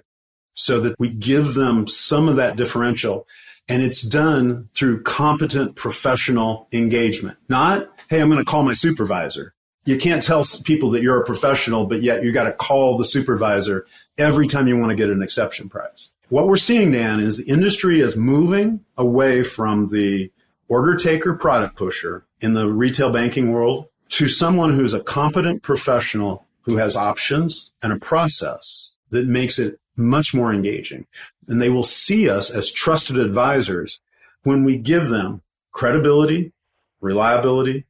so 0.53 0.79
that 0.79 0.95
we 0.97 1.09
give 1.09 1.53
them 1.53 1.87
some 1.87 2.27
of 2.27 2.37
that 2.37 2.55
differential. 2.55 3.27
And 3.69 3.81
it's 3.81 4.01
done 4.01 4.69
through 4.73 5.03
competent 5.03 5.75
professional 5.75 6.67
engagement, 6.71 7.37
not, 7.47 7.89
hey, 8.09 8.21
I'm 8.21 8.29
going 8.29 8.43
to 8.43 8.49
call 8.49 8.63
my 8.63 8.73
supervisor. 8.73 9.53
You 9.85 9.97
can't 9.97 10.21
tell 10.21 10.43
people 10.63 10.91
that 10.91 11.01
you're 11.01 11.21
a 11.21 11.25
professional, 11.25 11.85
but 11.85 12.01
yet 12.01 12.23
you 12.23 12.31
got 12.31 12.43
to 12.43 12.53
call 12.53 12.97
the 12.97 13.05
supervisor 13.05 13.85
every 14.21 14.47
time 14.47 14.67
you 14.67 14.77
want 14.77 14.91
to 14.91 14.95
get 14.95 15.09
an 15.09 15.21
exception 15.21 15.67
price. 15.67 16.09
What 16.29 16.47
we're 16.47 16.57
seeing, 16.57 16.91
Dan, 16.91 17.19
is 17.19 17.37
the 17.37 17.51
industry 17.51 17.99
is 17.99 18.15
moving 18.15 18.85
away 18.97 19.43
from 19.43 19.89
the 19.89 20.31
order 20.69 20.95
taker 20.95 21.33
product 21.33 21.75
pusher 21.75 22.25
in 22.39 22.53
the 22.53 22.71
retail 22.71 23.11
banking 23.11 23.51
world 23.51 23.87
to 24.09 24.29
someone 24.29 24.73
who's 24.73 24.93
a 24.93 25.03
competent 25.03 25.63
professional 25.63 26.45
who 26.61 26.77
has 26.77 26.95
options 26.95 27.71
and 27.81 27.91
a 27.91 27.99
process 27.99 28.95
that 29.09 29.27
makes 29.27 29.59
it 29.59 29.79
much 29.97 30.33
more 30.33 30.53
engaging. 30.53 31.05
And 31.47 31.61
they 31.61 31.69
will 31.69 31.83
see 31.83 32.29
us 32.29 32.49
as 32.51 32.71
trusted 32.71 33.17
advisors 33.17 33.99
when 34.43 34.63
we 34.63 34.77
give 34.77 35.09
them 35.09 35.41
credibility, 35.71 36.53
reliability, 37.01 37.85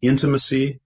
intimacy, 0.00 0.80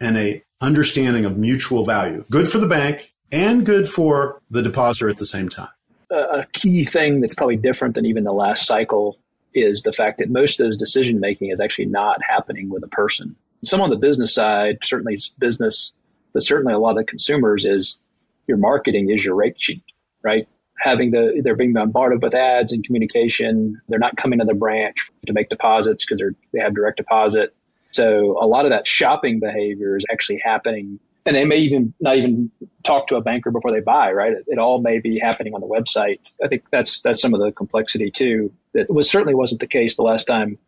and 0.00 0.16
a 0.16 0.42
understanding 0.60 1.24
of 1.24 1.36
mutual 1.36 1.84
value. 1.84 2.24
Good 2.30 2.48
for 2.48 2.58
the 2.58 2.68
bank 2.68 3.11
and 3.32 3.66
good 3.66 3.88
for 3.88 4.40
the 4.50 4.62
depositor 4.62 5.08
at 5.08 5.18
the 5.18 5.26
same 5.26 5.48
time. 5.48 5.70
A 6.10 6.46
key 6.52 6.84
thing 6.84 7.20
that's 7.20 7.34
probably 7.34 7.56
different 7.56 7.94
than 7.94 8.04
even 8.06 8.22
the 8.22 8.32
last 8.32 8.66
cycle 8.66 9.18
is 9.54 9.82
the 9.82 9.92
fact 9.92 10.18
that 10.18 10.30
most 10.30 10.60
of 10.60 10.66
those 10.66 10.76
decision 10.76 11.20
making 11.20 11.50
is 11.50 11.60
actually 11.60 11.86
not 11.86 12.20
happening 12.22 12.68
with 12.68 12.84
a 12.84 12.88
person. 12.88 13.34
Some 13.64 13.80
on 13.80 13.90
the 13.90 13.96
business 13.96 14.34
side, 14.34 14.78
certainly 14.82 15.18
business, 15.38 15.94
but 16.32 16.42
certainly 16.42 16.74
a 16.74 16.78
lot 16.78 16.90
of 16.90 16.96
the 16.98 17.04
consumers 17.04 17.64
is 17.64 17.98
your 18.46 18.58
marketing 18.58 19.10
is 19.10 19.24
your 19.24 19.34
rate 19.34 19.56
sheet 19.58 19.82
right? 20.22 20.48
Having 20.78 21.10
the 21.10 21.40
they're 21.44 21.56
being 21.56 21.72
bombarded 21.72 22.22
with 22.22 22.34
ads 22.34 22.72
and 22.72 22.84
communication. 22.84 23.80
They're 23.88 23.98
not 23.98 24.16
coming 24.16 24.38
to 24.38 24.44
the 24.44 24.54
branch 24.54 24.96
to 25.26 25.32
make 25.32 25.48
deposits 25.48 26.04
because 26.04 26.22
they 26.52 26.60
have 26.60 26.74
direct 26.74 26.96
deposit. 26.96 27.54
So 27.90 28.38
a 28.40 28.46
lot 28.46 28.64
of 28.64 28.70
that 28.70 28.86
shopping 28.86 29.38
behavior 29.38 29.96
is 29.96 30.04
actually 30.10 30.40
happening, 30.42 30.98
and 31.24 31.36
they 31.36 31.44
may 31.44 31.58
even 31.58 31.94
not 32.00 32.16
even 32.16 32.50
talk 32.82 33.08
to 33.08 33.16
a 33.16 33.20
banker 33.20 33.50
before 33.50 33.72
they 33.72 33.80
buy. 33.80 34.12
Right? 34.12 34.32
It, 34.32 34.44
it 34.48 34.58
all 34.58 34.80
may 34.80 34.98
be 34.98 35.18
happening 35.18 35.54
on 35.54 35.60
the 35.60 35.66
website. 35.66 36.20
I 36.42 36.48
think 36.48 36.64
that's 36.70 37.02
that's 37.02 37.20
some 37.20 37.34
of 37.34 37.40
the 37.40 37.52
complexity 37.52 38.10
too. 38.10 38.52
That 38.74 38.92
was 38.92 39.10
certainly 39.10 39.34
wasn't 39.34 39.60
the 39.60 39.66
case 39.66 39.96
the 39.96 40.02
last 40.02 40.24
time 40.24 40.58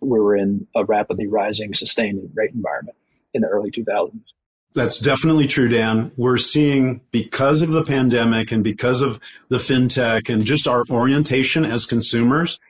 we 0.00 0.18
were 0.18 0.36
in 0.36 0.66
a 0.74 0.84
rapidly 0.84 1.26
rising, 1.26 1.74
sustained 1.74 2.30
rate 2.34 2.52
environment 2.52 2.96
in 3.34 3.42
the 3.42 3.48
early 3.48 3.70
2000s. 3.70 4.20
That's 4.72 4.98
definitely 4.98 5.48
true, 5.48 5.68
Dan. 5.68 6.12
We're 6.16 6.38
seeing 6.38 7.00
because 7.10 7.60
of 7.60 7.70
the 7.70 7.84
pandemic 7.84 8.52
and 8.52 8.62
because 8.62 9.02
of 9.02 9.18
the 9.48 9.58
fintech 9.58 10.32
and 10.32 10.44
just 10.44 10.68
our 10.68 10.84
orientation 10.88 11.64
as 11.64 11.86
consumers, 11.86 12.60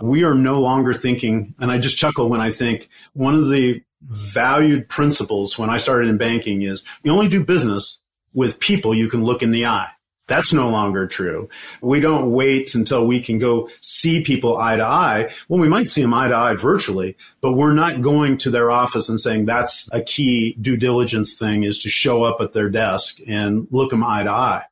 we 0.00 0.24
are 0.24 0.34
no 0.34 0.60
longer 0.60 0.94
thinking, 0.94 1.54
and 1.60 1.70
I 1.70 1.78
just 1.78 1.98
chuckle 1.98 2.30
when 2.30 2.40
I 2.40 2.50
think 2.50 2.88
one 3.12 3.34
of 3.34 3.50
the 3.50 3.82
valued 4.02 4.88
principles 4.88 5.58
when 5.58 5.70
I 5.70 5.78
started 5.78 6.08
in 6.08 6.16
banking 6.16 6.62
is 6.62 6.82
you 7.02 7.12
only 7.12 7.28
do 7.28 7.44
business 7.44 8.00
with 8.32 8.60
people 8.60 8.94
you 8.94 9.08
can 9.08 9.24
look 9.24 9.42
in 9.42 9.50
the 9.50 9.66
eye. 9.66 9.90
That's 10.30 10.52
no 10.52 10.70
longer 10.70 11.08
true. 11.08 11.48
We 11.82 11.98
don't 11.98 12.30
wait 12.30 12.76
until 12.76 13.04
we 13.04 13.20
can 13.20 13.38
go 13.38 13.68
see 13.80 14.22
people 14.22 14.56
eye 14.56 14.76
to 14.76 14.84
eye. 14.84 15.32
Well, 15.48 15.60
we 15.60 15.68
might 15.68 15.88
see 15.88 16.02
them 16.02 16.14
eye 16.14 16.28
to 16.28 16.36
eye 16.36 16.54
virtually, 16.54 17.16
but 17.40 17.54
we're 17.54 17.72
not 17.72 18.00
going 18.00 18.38
to 18.38 18.50
their 18.50 18.70
office 18.70 19.08
and 19.08 19.18
saying 19.18 19.46
that's 19.46 19.88
a 19.90 20.02
key 20.02 20.56
due 20.60 20.76
diligence 20.76 21.36
thing 21.36 21.64
is 21.64 21.80
to 21.80 21.90
show 21.90 22.22
up 22.22 22.40
at 22.40 22.52
their 22.52 22.70
desk 22.70 23.18
and 23.26 23.66
look 23.72 23.90
them 23.90 24.04
eye 24.04 24.22
to 24.22 24.30
eye. 24.30 24.64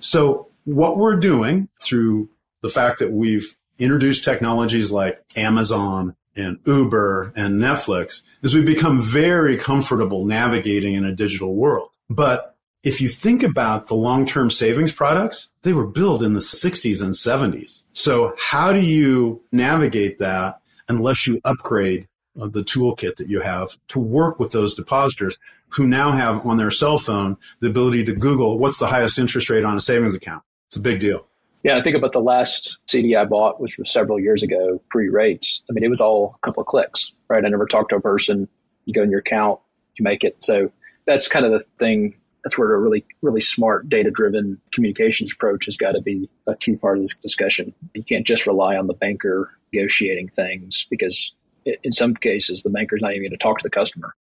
So 0.00 0.48
what 0.64 0.98
we're 0.98 1.16
doing 1.16 1.68
through 1.80 2.28
the 2.62 2.68
fact 2.68 2.98
that 2.98 3.12
we've 3.12 3.54
introduced 3.78 4.24
technologies 4.24 4.90
like 4.90 5.22
Amazon 5.36 6.16
and 6.36 6.58
Uber 6.64 7.32
and 7.36 7.60
Netflix 7.60 8.22
is 8.42 8.54
we've 8.54 8.66
become 8.66 9.00
very 9.00 9.56
comfortable 9.56 10.24
navigating 10.24 10.94
in 10.94 11.04
a 11.04 11.14
digital 11.14 11.54
world. 11.54 11.90
But 12.10 12.56
if 12.82 13.00
you 13.00 13.08
think 13.08 13.42
about 13.42 13.88
the 13.88 13.94
long 13.94 14.26
term 14.26 14.50
savings 14.50 14.92
products, 14.92 15.50
they 15.62 15.72
were 15.72 15.86
built 15.86 16.22
in 16.22 16.34
the 16.34 16.40
60s 16.40 17.02
and 17.02 17.14
70s. 17.14 17.84
So, 17.92 18.34
how 18.38 18.72
do 18.72 18.80
you 18.80 19.42
navigate 19.50 20.18
that 20.18 20.60
unless 20.88 21.26
you 21.26 21.40
upgrade 21.44 22.08
uh, 22.40 22.48
the 22.48 22.62
toolkit 22.62 23.16
that 23.16 23.28
you 23.28 23.40
have 23.40 23.78
to 23.88 23.98
work 23.98 24.38
with 24.38 24.52
those 24.52 24.74
depositors 24.74 25.38
who 25.68 25.86
now 25.86 26.12
have 26.12 26.46
on 26.46 26.58
their 26.58 26.70
cell 26.70 26.98
phone 26.98 27.36
the 27.60 27.68
ability 27.68 28.04
to 28.04 28.14
Google 28.14 28.58
what's 28.58 28.78
the 28.78 28.86
highest 28.86 29.18
interest 29.18 29.48
rate 29.48 29.64
on 29.64 29.76
a 29.76 29.80
savings 29.80 30.14
account? 30.14 30.42
It's 30.68 30.76
a 30.76 30.80
big 30.80 31.00
deal. 31.00 31.26
Yeah, 31.64 31.78
I 31.78 31.82
think 31.82 31.96
about 31.96 32.12
the 32.12 32.20
last 32.20 32.76
CD 32.86 33.16
I 33.16 33.24
bought, 33.24 33.60
which 33.60 33.78
was 33.78 33.90
several 33.90 34.20
years 34.20 34.42
ago, 34.42 34.82
pre 34.90 35.08
rates. 35.08 35.62
I 35.68 35.72
mean, 35.72 35.82
it 35.82 35.88
was 35.88 36.02
all 36.02 36.36
a 36.36 36.46
couple 36.46 36.60
of 36.60 36.66
clicks, 36.66 37.12
right? 37.26 37.44
I 37.44 37.48
never 37.48 37.66
talked 37.66 37.90
to 37.90 37.96
a 37.96 38.00
person. 38.00 38.48
You 38.84 38.92
go 38.92 39.02
in 39.02 39.10
your 39.10 39.20
account, 39.20 39.60
you 39.96 40.04
make 40.04 40.24
it. 40.24 40.36
So 40.40 40.70
that's 41.06 41.28
kind 41.28 41.46
of 41.46 41.52
the 41.52 41.64
thing 41.78 42.16
that's 42.44 42.58
where 42.58 42.74
a 42.74 42.78
really, 42.78 43.06
really 43.22 43.40
smart 43.40 43.88
data 43.88 44.10
driven 44.10 44.60
communications 44.72 45.32
approach 45.32 45.64
has 45.64 45.78
got 45.78 45.92
to 45.92 46.02
be 46.02 46.28
a 46.46 46.54
key 46.54 46.76
part 46.76 46.98
of 46.98 47.04
this 47.04 47.14
discussion. 47.22 47.74
You 47.94 48.04
can't 48.04 48.26
just 48.26 48.46
rely 48.46 48.76
on 48.76 48.86
the 48.86 48.92
banker 48.92 49.50
negotiating 49.72 50.28
things 50.28 50.86
because 50.90 51.34
in 51.64 51.92
some 51.92 52.14
cases, 52.14 52.62
the 52.62 52.68
banker's 52.68 53.00
not 53.00 53.12
even 53.12 53.22
going 53.22 53.30
to 53.30 53.38
talk 53.38 53.60
to 53.60 53.62
the 53.62 53.70
customer. 53.70 54.14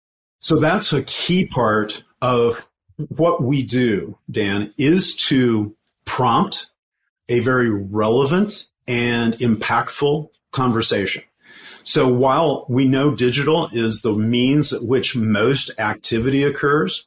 So 0.41 0.57
that's 0.57 0.93
a 0.93 1.03
key 1.03 1.47
part 1.47 2.05
of 2.21 2.69
what 2.97 3.43
we 3.43 3.63
do, 3.63 4.19
Dan, 4.31 4.75
is 4.77 5.17
to 5.29 5.75
prompt 6.05 6.70
a 7.31 7.41
very 7.41 7.71
relevant 7.71 8.67
and 8.87 9.35
impactful 9.35 10.29
conversation. 10.53 11.23
So 11.83 12.09
while 12.09 12.67
we 12.69 12.87
know 12.87 13.15
digital 13.15 13.69
is 13.73 14.03
the 14.03 14.13
means 14.13 14.73
at 14.73 14.83
which 14.83 15.17
most 15.17 15.71
activity 15.79 16.45
occurs, 16.45 17.07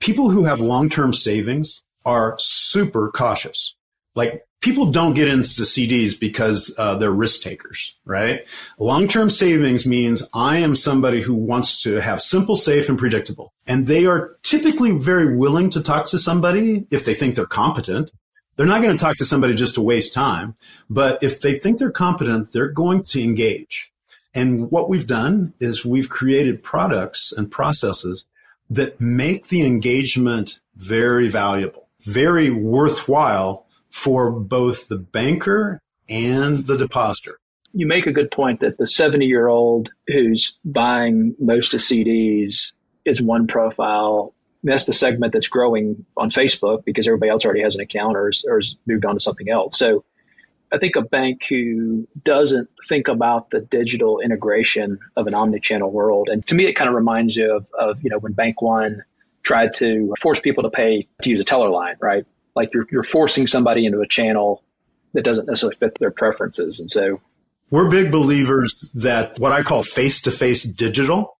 people 0.00 0.30
who 0.30 0.44
have 0.44 0.60
long-term 0.60 1.12
savings 1.12 1.82
are 2.04 2.36
super 2.38 3.10
cautious. 3.10 3.76
Like 4.14 4.42
people 4.60 4.90
don't 4.90 5.14
get 5.14 5.28
into 5.28 5.44
CDs 5.44 6.18
because 6.18 6.74
uh, 6.78 6.96
they're 6.96 7.10
risk 7.10 7.42
takers, 7.42 7.94
right? 8.04 8.46
Long-term 8.78 9.28
savings 9.28 9.86
means 9.86 10.28
I 10.32 10.58
am 10.58 10.76
somebody 10.76 11.20
who 11.20 11.34
wants 11.34 11.82
to 11.82 12.00
have 12.00 12.22
simple, 12.22 12.56
safe, 12.56 12.88
and 12.88 12.98
predictable. 12.98 13.52
And 13.66 13.86
they 13.86 14.06
are 14.06 14.36
typically 14.42 14.92
very 14.92 15.36
willing 15.36 15.70
to 15.70 15.82
talk 15.82 16.06
to 16.06 16.18
somebody 16.18 16.86
if 16.90 17.04
they 17.04 17.14
think 17.14 17.34
they're 17.34 17.46
competent. 17.46 18.12
They're 18.56 18.66
not 18.66 18.82
going 18.82 18.96
to 18.96 19.02
talk 19.02 19.16
to 19.16 19.24
somebody 19.24 19.54
just 19.54 19.74
to 19.74 19.82
waste 19.82 20.12
time. 20.12 20.56
But 20.88 21.22
if 21.22 21.40
they 21.40 21.58
think 21.58 21.78
they're 21.78 21.90
competent, 21.90 22.52
they're 22.52 22.68
going 22.68 23.04
to 23.04 23.22
engage. 23.22 23.92
And 24.34 24.70
what 24.70 24.88
we've 24.88 25.06
done 25.06 25.54
is 25.60 25.84
we've 25.84 26.08
created 26.08 26.62
products 26.62 27.32
and 27.32 27.50
processes 27.50 28.28
that 28.70 29.00
make 29.00 29.48
the 29.48 29.64
engagement 29.64 30.60
very 30.76 31.28
valuable, 31.28 31.88
very 32.00 32.50
worthwhile 32.50 33.66
for 33.90 34.30
both 34.30 34.88
the 34.88 34.98
banker 34.98 35.80
and 36.08 36.66
the 36.66 36.76
depositor. 36.76 37.38
You 37.72 37.86
make 37.86 38.06
a 38.06 38.12
good 38.12 38.30
point 38.30 38.60
that 38.60 38.78
the 38.78 38.86
70 38.86 39.26
year 39.26 39.48
old 39.48 39.90
who's 40.06 40.58
buying 40.64 41.34
most 41.38 41.74
of 41.74 41.80
CDs 41.80 42.72
is 43.04 43.20
one 43.20 43.46
profile. 43.46 44.34
That's 44.64 44.86
the 44.86 44.94
segment 44.94 45.34
that's 45.34 45.48
growing 45.48 46.06
on 46.16 46.30
Facebook 46.30 46.84
because 46.84 47.06
everybody 47.06 47.30
else 47.30 47.44
already 47.44 47.62
has 47.62 47.74
an 47.74 47.82
account 47.82 48.16
or, 48.16 48.32
or 48.48 48.58
has 48.58 48.76
moved 48.86 49.04
on 49.04 49.14
to 49.14 49.20
something 49.20 49.48
else. 49.48 49.78
So 49.78 50.04
I 50.72 50.78
think 50.78 50.96
a 50.96 51.02
bank 51.02 51.44
who 51.48 52.08
doesn't 52.24 52.68
think 52.88 53.08
about 53.08 53.50
the 53.50 53.60
digital 53.60 54.20
integration 54.20 54.98
of 55.16 55.26
an 55.26 55.34
omni-channel 55.34 55.90
world, 55.90 56.28
and 56.28 56.44
to 56.48 56.54
me, 56.54 56.66
it 56.66 56.72
kind 56.72 56.88
of 56.88 56.94
reminds 56.94 57.36
you 57.36 57.52
of, 57.52 57.66
of 57.78 58.02
you 58.02 58.10
know 58.10 58.18
when 58.18 58.32
Bank 58.32 58.60
One 58.60 59.04
tried 59.42 59.74
to 59.74 60.14
force 60.20 60.40
people 60.40 60.64
to 60.64 60.70
pay 60.70 61.06
to 61.22 61.30
use 61.30 61.38
a 61.38 61.44
teller 61.44 61.68
line, 61.68 61.96
right? 62.00 62.26
Like 62.56 62.74
you're 62.74 62.86
you're 62.90 63.04
forcing 63.04 63.46
somebody 63.46 63.86
into 63.86 64.00
a 64.00 64.08
channel 64.08 64.64
that 65.12 65.22
doesn't 65.22 65.46
necessarily 65.46 65.76
fit 65.76 65.96
their 66.00 66.10
preferences, 66.10 66.80
and 66.80 66.90
so 66.90 67.20
we're 67.70 67.90
big 67.90 68.10
believers 68.10 68.90
that 68.94 69.38
what 69.38 69.52
I 69.52 69.62
call 69.62 69.82
face-to-face 69.82 70.64
digital 70.64 71.36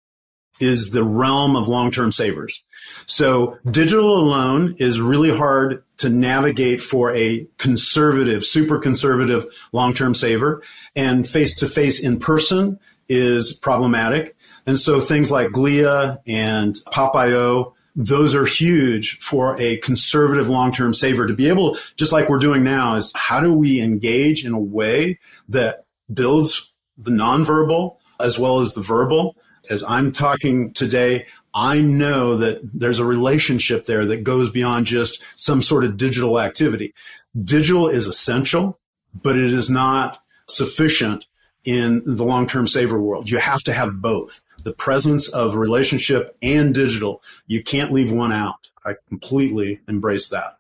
is 0.61 0.93
the 0.93 1.05
realm 1.05 1.57
of 1.57 1.69
long-term 1.69 2.13
savers. 2.13 2.63
So 3.07 3.59
digital 3.71 4.19
alone 4.19 4.77
is 4.79 5.01
really 5.01 5.37
hard 5.37 5.83
to 5.99 6.09
navigate 6.09 6.81
for 6.81 7.15
a 7.15 7.47
conservative, 7.59 8.45
super 8.45 8.79
conservative 8.79 9.47
long-term 9.73 10.15
saver 10.15 10.63
and 10.95 11.27
face 11.27 11.57
to 11.59 11.67
face 11.67 12.03
in 12.03 12.19
person 12.19 12.79
is 13.09 13.53
problematic. 13.53 14.37
And 14.67 14.79
so 14.79 15.01
things 15.01 15.31
like 15.31 15.49
Glia 15.49 16.21
and 16.27 16.77
Pop.io, 16.91 17.75
those 17.97 18.35
are 18.35 18.47
huge 18.47 19.19
for 19.19 19.57
a 19.61 19.77
conservative 19.79 20.49
long-term 20.49 20.95
saver 20.95 21.27
to 21.27 21.35
be 21.35 21.49
able, 21.49 21.79
just 21.97 22.13
like 22.13 22.29
we're 22.29 22.39
doing 22.39 22.65
now, 22.65 22.97
is 22.97 23.13
how 23.15 23.41
do 23.41 23.53
we 23.53 23.81
engage 23.81 24.45
in 24.45 24.53
a 24.53 24.59
way 24.59 25.19
that 25.49 25.85
builds 26.13 26.73
the 26.99 27.11
nonverbal 27.11 27.97
as 28.19 28.39
well 28.39 28.61
as 28.61 28.75
the 28.75 28.81
verbal? 28.81 29.37
As 29.71 29.83
I'm 29.85 30.13
talking 30.13 30.73
today, 30.73 31.27
I 31.55 31.81
know 31.81 32.37
that 32.37 32.61
there's 32.75 32.99
a 32.99 33.05
relationship 33.05 33.87
there 33.87 34.05
that 34.07 34.25
goes 34.25 34.51
beyond 34.51 34.87
just 34.87 35.23
some 35.37 35.63
sort 35.63 35.85
of 35.85 35.97
digital 35.97 36.41
activity. 36.41 36.93
Digital 37.43 37.89
is 37.89 38.07
essential, 38.07 38.79
but 39.23 39.37
it 39.37 39.53
is 39.53 39.71
not 39.71 40.19
sufficient 40.47 41.27
in 41.65 42.03
the 42.05 42.25
long-term 42.25 42.67
saver 42.67 43.01
world. 43.01 43.31
You 43.31 43.39
have 43.39 43.63
to 43.63 43.73
have 43.73 44.03
both 44.03 44.43
the 44.65 44.73
presence 44.73 45.29
of 45.29 45.55
relationship 45.55 46.37
and 46.43 46.75
digital. 46.75 47.23
You 47.47 47.63
can't 47.63 47.93
leave 47.93 48.13
one 48.13 48.33
out. 48.33 48.71
I 48.85 48.95
completely 49.09 49.81
embrace 49.89 50.29
that. 50.29 50.59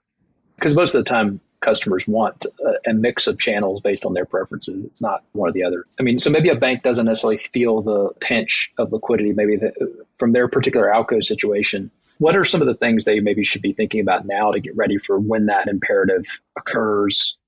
Because 0.56 0.74
most 0.74 0.94
of 0.94 1.04
the 1.04 1.08
time, 1.08 1.40
customers 1.64 2.06
want 2.06 2.46
a, 2.46 2.90
a, 2.90 2.94
mix 2.94 3.26
of 3.26 3.38
channels 3.38 3.80
based 3.80 4.04
on 4.04 4.12
their 4.12 4.26
preferences. 4.26 4.84
It's 4.84 5.00
not 5.00 5.24
one 5.32 5.48
or 5.48 5.52
the 5.52 5.64
other. 5.64 5.86
I 5.98 6.02
mean, 6.02 6.18
so 6.18 6.30
maybe 6.30 6.50
a 6.50 6.54
bank 6.54 6.82
doesn't 6.82 7.06
necessarily 7.06 7.38
feel 7.38 7.82
the 7.82 8.10
pinch 8.20 8.72
of 8.78 8.92
liquidity, 8.92 9.32
maybe 9.32 9.56
the, 9.56 10.04
from 10.18 10.32
their 10.32 10.48
particular 10.48 10.88
ALCO 10.88 11.22
situation. 11.22 11.90
What 12.18 12.36
are 12.36 12.44
some 12.44 12.60
of 12.60 12.68
the 12.68 12.74
things 12.74 13.04
they 13.04 13.20
maybe 13.20 13.42
should 13.42 13.62
be 13.62 13.72
thinking 13.72 14.00
about 14.00 14.26
now 14.26 14.52
to 14.52 14.60
get 14.60 14.76
ready 14.76 14.98
for 14.98 15.18
when 15.18 15.46
that 15.46 15.66
imperative 15.66 16.24
occurs 16.56 17.38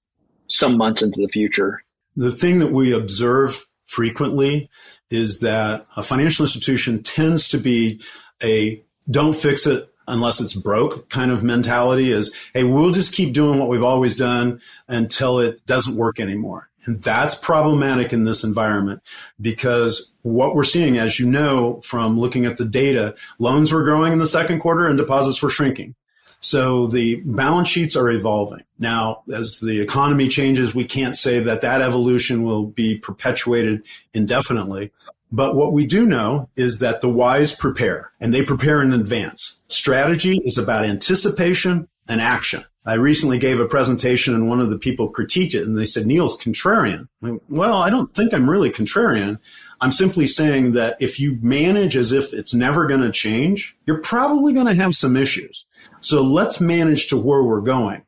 some 0.49 0.77
months 0.77 1.03
into 1.03 1.21
the 1.21 1.29
future? 1.29 1.83
The 2.17 2.33
thing 2.33 2.61
that 2.61 2.73
we 2.73 2.93
observe 2.93 3.67
frequently 3.85 4.71
is 5.11 5.41
that 5.41 5.87
a 5.97 6.03
financial 6.03 6.45
institution 6.45 7.03
tends 7.03 7.51
to 7.51 7.59
be 7.59 8.03
a 8.43 8.83
don't 9.09 9.37
fix 9.37 9.67
it 9.67 9.89
unless 10.09 10.41
it's 10.41 10.55
broke 10.55 11.09
kind 11.09 11.31
of 11.31 11.43
mentality 11.43 12.13
is, 12.13 12.35
hey, 12.55 12.65
we'll 12.65 12.93
just 12.93 13.15
keep 13.15 13.33
doing 13.33 13.59
what 13.59 13.69
we've 13.69 13.83
always 13.83 14.17
done 14.17 14.61
until 14.89 15.41
it 15.41 15.65
doesn't 15.67 15.97
work 15.97 16.21
anymore. 16.21 16.69
And 16.85 17.03
that's 17.03 17.35
problematic 17.35 18.13
in 18.13 18.25
this 18.25 18.45
environment 18.45 19.03
because 19.41 20.13
what 20.23 20.55
we're 20.55 20.65
seeing, 20.65 20.99
as 20.99 21.19
you 21.19 21.27
know, 21.27 21.81
from 21.81 22.19
looking 22.19 22.47
at 22.47 22.59
the 22.59 22.65
data, 22.65 23.15
loans 23.39 23.73
were 23.73 23.83
growing 23.83 24.13
in 24.13 24.21
the 24.21 24.27
second 24.27 24.61
quarter 24.61 24.87
and 24.87 24.97
deposits 24.97 25.43
were 25.43 25.51
shrinking. 25.51 25.95
So 26.41 26.87
the 26.87 27.17
balance 27.25 27.69
sheets 27.69 27.97
are 27.97 28.11
evolving. 28.11 28.63
Now, 28.79 29.23
as 29.35 29.59
the 29.59 29.81
economy 29.81 30.29
changes, 30.29 30.75
we 30.75 30.85
can't 30.85 31.17
say 31.17 31.41
that 31.41 31.63
that 31.63 31.81
evolution 31.81 32.45
will 32.45 32.67
be 32.67 32.99
perpetuated 32.99 33.85
indefinitely. 34.15 34.93
But 35.33 35.57
what 35.57 35.73
we 35.73 35.87
do 35.87 36.07
know 36.07 36.49
is 36.57 36.79
that 36.79 37.01
the 37.01 37.09
wise 37.09 37.55
prepare 37.55 38.13
and 38.21 38.33
they 38.33 38.45
prepare 38.45 38.81
in 38.83 38.93
advance. 38.93 39.61
Strategy 39.69 40.41
is 40.45 40.57
about 40.57 40.85
anticipation 40.85 41.89
and 42.09 42.21
action. 42.21 42.65
I 42.85 42.95
recently 42.95 43.39
gave 43.41 43.59
a 43.59 43.67
presentation 43.67 44.35
and 44.35 44.49
one 44.49 44.61
of 44.61 44.71
the 44.71 44.79
people 44.79 45.13
critiqued 45.13 45.55
it 45.55 45.67
and 45.67 45.77
they 45.77 45.85
said, 45.85 46.07
Neil's 46.07 46.39
contrarian. 46.39 47.09
well, 47.49 47.79
I 47.79 47.91
don't 47.91 48.15
think 48.15 48.33
I'm 48.33 48.49
really 48.49 48.71
contrarian. 48.71 49.39
I'm 49.81 49.93
simply 49.93 50.29
saying 50.29 50.73
that 50.73 50.97
if 51.01 51.19
you 51.19 51.39
manage 51.43 51.97
as 51.97 52.13
if 52.13 52.33
it's 52.33 52.55
never 52.55 52.87
going 52.87 53.01
to 53.01 53.11
change, 53.11 53.77
you're 53.87 54.01
probably 54.01 54.53
going 54.53 54.67
to 54.67 54.75
have 54.75 54.95
some 54.95 55.17
issues. 55.17 55.65
So 56.01 56.23
let's 56.23 56.61
manage 56.61 57.09
to 57.09 57.17
where 57.17 57.43
we're 57.43 57.61
going, 57.61 58.03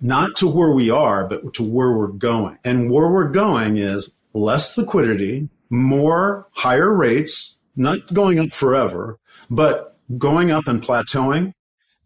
not 0.00 0.34
to 0.36 0.48
where 0.48 0.72
we 0.72 0.90
are, 0.90 1.26
but 1.26 1.54
to 1.54 1.62
where 1.62 1.92
we're 1.92 2.08
going. 2.08 2.58
And 2.64 2.90
where 2.90 3.10
we're 3.10 3.30
going 3.30 3.76
is 3.76 4.10
less 4.34 4.76
liquidity, 4.76 5.48
more 5.70 6.46
higher 6.52 6.92
rates, 6.92 7.56
not 7.76 8.12
going 8.12 8.38
up 8.38 8.50
forever, 8.50 9.18
but 9.50 9.96
going 10.18 10.50
up 10.50 10.66
and 10.66 10.82
plateauing. 10.82 11.52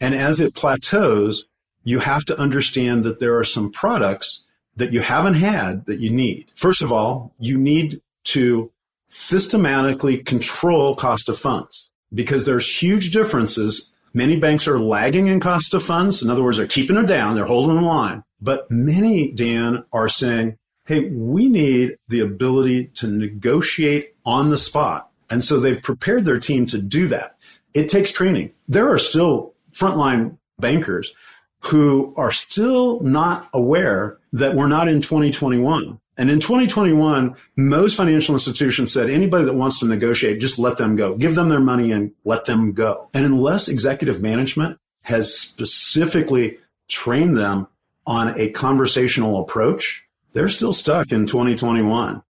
And 0.01 0.15
as 0.15 0.41
it 0.41 0.55
plateaus, 0.55 1.49
you 1.85 1.99
have 1.99 2.25
to 2.27 2.39
understand 2.39 3.03
that 3.05 3.21
there 3.21 3.39
are 3.39 3.45
some 3.45 3.71
products 3.71 4.47
that 4.77 4.93
you 4.93 5.01
haven't 5.01 5.35
had 5.35 5.87
that 5.87 5.99
you 5.99 6.11
need. 6.11 6.53
First 6.55 6.83
of 6.83 6.93
all, 6.93 7.35
you 7.39 7.59
need 7.59 8.01
to 8.25 8.71
systematically 9.07 10.19
control 10.19 10.95
cost 10.95 11.29
of 11.29 11.39
funds 11.39 11.91
because 12.15 12.45
there's 12.45 12.83
huge 12.83 13.11
differences. 13.11 13.93
Many 14.15 14.39
banks 14.39 14.69
are 14.69 14.79
lagging 14.79 15.27
in 15.27 15.41
cost 15.41 15.75
of 15.75 15.83
funds. 15.83 16.23
In 16.23 16.31
other 16.31 16.43
words, 16.43 16.59
they're 16.59 16.67
keeping 16.67 16.97
it 16.97 17.07
down. 17.07 17.35
They're 17.35 17.45
holding 17.45 17.77
the 17.77 17.83
line. 17.83 18.23
But 18.41 18.71
many, 18.71 19.33
Dan, 19.33 19.85
are 19.93 20.09
saying, 20.09 20.59
Hey, 20.89 21.11
we 21.11 21.51
need 21.51 21.99
the 22.09 22.21
ability 22.21 22.87
to 22.95 23.09
negotiate 23.09 24.15
on 24.25 24.49
the 24.49 24.57
spot. 24.57 25.11
And 25.29 25.45
so 25.45 25.61
they've 25.61 25.83
prepared 25.83 26.25
their 26.25 26.41
team 26.41 26.65
to 26.65 26.81
do 26.81 27.07
that. 27.09 27.37
It 27.75 27.91
takes 27.91 28.11
training. 28.11 28.53
There 28.69 28.91
are 28.91 28.99
still 28.99 29.53
frontline 29.71 30.39
bankers 30.59 31.13
who 31.59 32.11
are 32.17 32.33
still 32.33 33.01
not 33.01 33.51
aware 33.53 34.17
that 34.33 34.57
we're 34.57 34.67
not 34.67 34.89
in 34.89 35.03
2021. 35.03 36.01
And 36.17 36.31
in 36.31 36.41
2021, 36.41 37.37
most 37.55 37.95
financial 37.95 38.35
institutions 38.35 38.91
said 38.91 39.11
anybody 39.11 39.45
that 39.45 39.53
wants 39.53 39.81
to 39.81 39.87
negotiate, 39.87 40.41
just 40.41 40.59
let 40.59 40.79
them 40.79 40.97
go. 40.97 41.17
Give 41.17 41.35
them 41.35 41.51
their 41.51 41.61
money 41.61 41.93
and 41.93 42.13
let 42.25 42.47
them 42.47 42.73
go. 42.73 43.11
And 43.13 43.27
unless 43.27 43.69
executive 43.69 44.23
management 44.23 44.79
has 45.03 45.39
specifically 45.39 46.57
trained 46.89 47.37
them 47.37 47.67
on 48.07 48.41
a 48.41 48.49
conversational 48.53 49.39
approach, 49.43 50.08
they're 50.39 50.49
still 50.49 50.73
stuck 50.73 51.11
in 51.11 51.27
2021. 51.27 52.23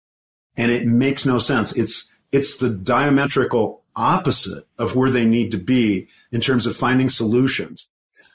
And 0.56 0.72
it 0.72 0.88
makes 0.88 1.26
no 1.26 1.40
sense. 1.40 1.76
It's, 1.76 2.10
it's 2.32 2.58
the 2.58 2.70
diametrical 2.70 3.84
opposite 3.98 4.66
of 4.78 4.96
where 4.96 5.12
they 5.12 5.26
need 5.26 5.52
to 5.52 5.58
be 5.58 6.08
in 6.32 6.40
terms 6.40 6.66
of 6.66 6.78
finding 6.78 7.10
solutions. 7.10 7.90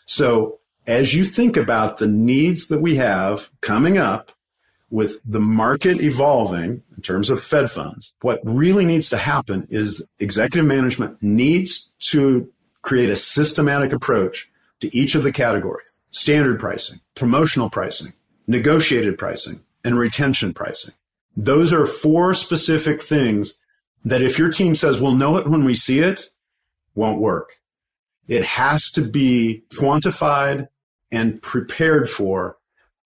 So 0.05 0.61
as 0.87 1.15
you 1.15 1.25
think 1.25 1.57
about 1.57 1.97
the 1.97 2.07
needs 2.07 2.69
that 2.69 2.83
we 2.83 2.97
have 2.97 3.51
coming 3.63 3.97
up 3.97 4.33
with 4.91 5.21
the 5.25 5.41
market 5.41 6.03
evolving 6.03 6.83
in 6.95 7.03
terms 7.03 7.31
of 7.31 7.43
Fed 7.43 7.71
funds, 7.71 8.15
what 8.21 8.41
really 8.45 8.85
needs 8.85 9.09
to 9.09 9.17
happen 9.17 9.67
is 9.71 10.07
executive 10.19 10.67
management 10.67 11.23
needs 11.23 11.95
to 12.11 12.53
create 12.83 13.09
a 13.09 13.17
systematic 13.17 13.95
approach 13.95 14.51
to 14.81 14.95
each 14.95 15.15
of 15.15 15.23
the 15.23 15.33
categories 15.33 16.01
standard 16.11 16.61
pricing, 16.61 17.01
promotional 17.15 17.71
pricing, 17.71 18.13
negotiated 18.53 19.19
pricing, 19.19 19.65
and 19.85 19.99
retention 19.99 20.55
pricing. 20.55 20.95
Those 21.37 21.73
are 21.73 21.87
four 21.87 22.35
specific 22.35 23.03
things 23.03 23.59
that 24.05 24.23
if 24.23 24.39
your 24.39 24.51
team 24.51 24.75
says, 24.75 25.01
we'll 25.01 25.15
know 25.15 25.37
it 25.39 25.49
when 25.49 25.65
we 25.65 25.75
see 25.75 25.99
it, 25.99 26.31
won't 26.95 27.21
work. 27.21 27.55
It 28.29 28.45
has 28.45 28.91
to 28.93 29.03
be 29.03 29.65
quantified 29.73 30.69
and 31.11 31.41
prepared 31.43 32.09
for 32.09 32.59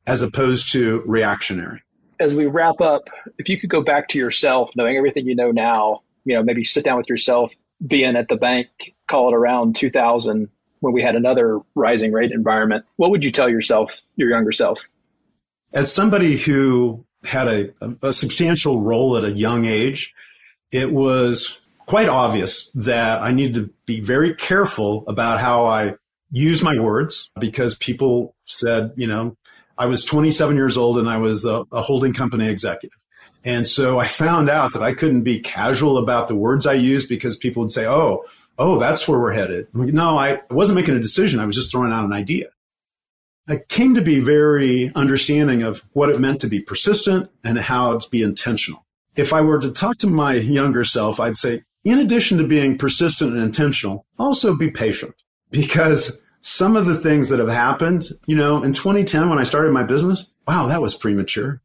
as 0.07 0.23
opposed 0.23 0.73
to 0.73 1.03
reactionary. 1.07 1.83
As 2.19 2.35
we 2.35 2.47
wrap 2.47 2.81
up, 2.81 3.09
if 3.39 3.49
you 3.49 3.59
could 3.59 3.71
go 3.71 3.83
back 3.83 4.09
to 4.11 4.19
yourself, 4.19 4.71
knowing 4.77 4.97
everything 4.97 5.27
you 5.27 5.35
know 5.35 5.51
now, 5.51 6.03
you 6.25 6.35
know, 6.35 6.43
maybe 6.43 6.65
sit 6.65 6.85
down 6.85 6.97
with 6.97 7.09
yourself, 7.09 7.55
being 7.85 8.17
at 8.17 8.29
the 8.29 8.37
bank, 8.37 8.69
call 9.07 9.29
it 9.29 9.35
around 9.35 9.77
2000 9.77 10.49
when 10.81 10.93
we 10.93 11.03
had 11.03 11.15
another 11.15 11.61
rising 11.75 12.13
rate 12.13 12.33
environment, 12.33 12.85
what 12.97 13.11
would 13.11 13.25
you 13.25 13.31
tell 13.31 13.49
yourself, 13.49 14.01
your 14.15 14.31
younger 14.31 14.53
self? 14.53 14.89
As 15.77 15.93
somebody 15.93 16.39
who 16.39 17.05
had 17.23 17.49
a, 17.49 17.97
a 18.01 18.11
substantial 18.11 18.81
role 18.81 19.19
at 19.19 19.25
a 19.25 19.31
young 19.31 19.67
age, 19.67 20.15
it 20.73 20.91
was 20.91 21.61
quite 21.85 22.09
obvious 22.09 22.71
that 22.73 23.21
I 23.21 23.33
needed 23.33 23.55
to 23.57 23.71
be 23.85 24.01
very 24.01 24.35
careful 24.35 25.05
about 25.07 25.39
how 25.39 25.67
I 25.67 25.97
use 26.31 26.63
my 26.63 26.81
words 26.81 27.31
because 27.39 27.75
people 27.75 28.35
said, 28.47 28.93
you 28.97 29.07
know, 29.07 29.37
I 29.77 29.85
was 29.85 30.03
27 30.07 30.57
years 30.57 30.79
old 30.79 30.97
and 30.97 31.11
I 31.11 31.19
was 31.19 31.45
a, 31.45 31.67
a 31.71 31.83
holding 31.83 32.15
company 32.15 32.49
executive. 32.49 32.99
And 33.45 33.69
so 33.69 33.99
I 33.99 34.07
found 34.07 34.49
out 34.49 34.73
that 34.73 34.83
I 34.83 34.95
couldn't 34.95 35.25
be 35.25 35.41
casual 35.41 35.99
about 35.99 36.29
the 36.29 36.37
words 36.37 36.67
I 36.67 36.73
used 36.73 37.07
because 37.07 37.37
people 37.37 37.61
would 37.61 37.71
say, 37.71 37.87
oh, 37.87 38.25
oh, 38.59 38.79
that's 38.79 39.07
where 39.07 39.21
we're 39.21 39.35
headed. 39.35 39.69
No, 39.75 40.17
I 40.17 40.41
wasn't 40.49 40.77
making 40.77 40.97
a 40.97 41.01
decision. 41.01 41.39
I 41.39 41.45
was 41.45 41.55
just 41.55 41.71
throwing 41.71 41.93
out 41.93 42.07
an 42.07 42.15
idea. 42.15 42.47
I 43.49 43.59
came 43.69 43.95
to 43.95 44.03
be 44.03 44.19
very 44.21 44.91
understanding 44.95 45.63
of 45.63 45.83
what 45.93 46.09
it 46.09 46.21
meant 46.21 46.41
to 46.41 46.49
be 46.49 46.61
persistent 46.61 47.31
and 47.45 47.59
how 47.59 47.99
to 47.99 48.11
be 48.11 48.23
intentional. 48.23 48.85
If 49.15 49.33
I 49.33 49.41
were 49.41 49.61
to 49.61 49.71
talk 49.71 49.99
to 49.99 50.09
my 50.09 50.35
younger 50.35 50.85
self, 50.85 51.21
I'd 51.21 51.37
say, 51.37 51.63
in 51.85 51.99
addition 51.99 52.39
to 52.39 52.47
being 52.47 52.77
persistent 52.77 53.33
and 53.33 53.41
intentional, 53.41 54.05
also 54.19 54.57
be 54.57 54.71
patient 54.71 55.15
because 55.51 56.21
some 56.41 56.77
of 56.77 56.87
the 56.87 56.99
things 56.99 57.29
that 57.29 57.39
have 57.39 57.49
happened, 57.49 58.11
you 58.27 58.37
know, 58.37 58.63
in 58.63 58.73
2010 58.73 59.31
when 59.31 59.39
I 59.39 59.45
started 59.45 59.73
my 59.73 59.85
business, 59.85 60.33
wow, 60.47 60.67
that 60.67 60.83
was 60.83 60.97
premature. 60.97 61.63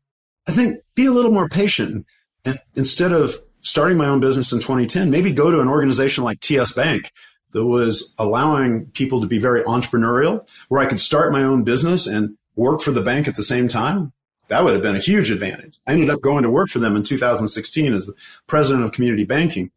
I 0.47 0.51
think 0.51 0.81
be 0.95 1.07
a 1.07 1.11
little 1.11 1.31
more 1.31 1.49
patient 1.49 2.05
and 2.45 2.59
instead 2.75 3.11
of 3.11 3.35
starting 3.61 3.97
my 3.97 4.07
own 4.07 4.19
business 4.19 4.51
in 4.51 4.59
2010, 4.59 5.09
maybe 5.09 5.33
go 5.33 5.51
to 5.51 5.61
an 5.61 5.67
organization 5.67 6.23
like 6.23 6.39
TS 6.39 6.73
Bank 6.73 7.11
that 7.51 7.65
was 7.65 8.13
allowing 8.17 8.85
people 8.87 9.21
to 9.21 9.27
be 9.27 9.39
very 9.39 9.63
entrepreneurial, 9.63 10.47
where 10.69 10.81
I 10.81 10.85
could 10.85 10.99
start 10.99 11.31
my 11.31 11.43
own 11.43 11.63
business 11.63 12.07
and 12.07 12.37
work 12.55 12.81
for 12.81 12.91
the 12.91 13.01
bank 13.01 13.27
at 13.27 13.35
the 13.35 13.43
same 13.43 13.67
time. 13.67 14.13
That 14.47 14.63
would 14.63 14.73
have 14.73 14.83
been 14.83 14.97
a 14.97 14.99
huge 14.99 15.31
advantage. 15.31 15.79
I 15.87 15.93
ended 15.93 16.09
up 16.09 16.21
going 16.21 16.43
to 16.43 16.49
work 16.49 16.69
for 16.69 16.79
them 16.79 16.95
in 16.95 17.03
2016 17.03 17.93
as 17.93 18.07
the 18.07 18.13
president 18.47 18.83
of 18.83 18.91
community 18.91 19.23
banking. 19.23 19.71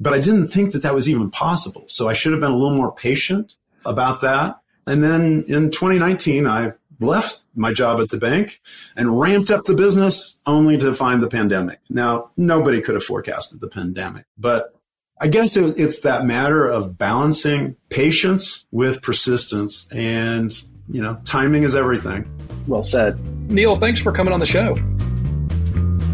But 0.00 0.12
I 0.12 0.18
didn't 0.18 0.48
think 0.48 0.72
that 0.72 0.82
that 0.82 0.94
was 0.94 1.08
even 1.08 1.30
possible. 1.30 1.84
So 1.86 2.08
I 2.08 2.12
should 2.12 2.32
have 2.32 2.40
been 2.40 2.50
a 2.50 2.56
little 2.56 2.76
more 2.76 2.92
patient 2.92 3.56
about 3.84 4.20
that. 4.22 4.58
And 4.86 5.02
then 5.02 5.44
in 5.48 5.70
2019, 5.70 6.46
I 6.46 6.72
left 7.00 7.42
my 7.54 7.72
job 7.72 8.00
at 8.00 8.08
the 8.08 8.16
bank 8.16 8.60
and 8.96 9.20
ramped 9.20 9.50
up 9.50 9.64
the 9.64 9.74
business 9.74 10.38
only 10.46 10.78
to 10.78 10.94
find 10.94 11.22
the 11.22 11.28
pandemic. 11.28 11.80
Now, 11.88 12.30
nobody 12.36 12.80
could 12.80 12.94
have 12.94 13.04
forecasted 13.04 13.60
the 13.60 13.68
pandemic, 13.68 14.24
but 14.36 14.74
I 15.20 15.26
guess 15.26 15.56
it's 15.56 16.02
that 16.02 16.24
matter 16.24 16.68
of 16.68 16.96
balancing 16.96 17.74
patience 17.88 18.68
with 18.70 19.02
persistence 19.02 19.88
and, 19.90 20.52
you 20.88 21.02
know, 21.02 21.20
timing 21.24 21.64
is 21.64 21.74
everything. 21.74 22.30
Well 22.68 22.84
said. 22.84 23.18
Neil, 23.50 23.76
thanks 23.76 24.00
for 24.00 24.12
coming 24.12 24.32
on 24.32 24.38
the 24.38 24.46
show. 24.46 24.76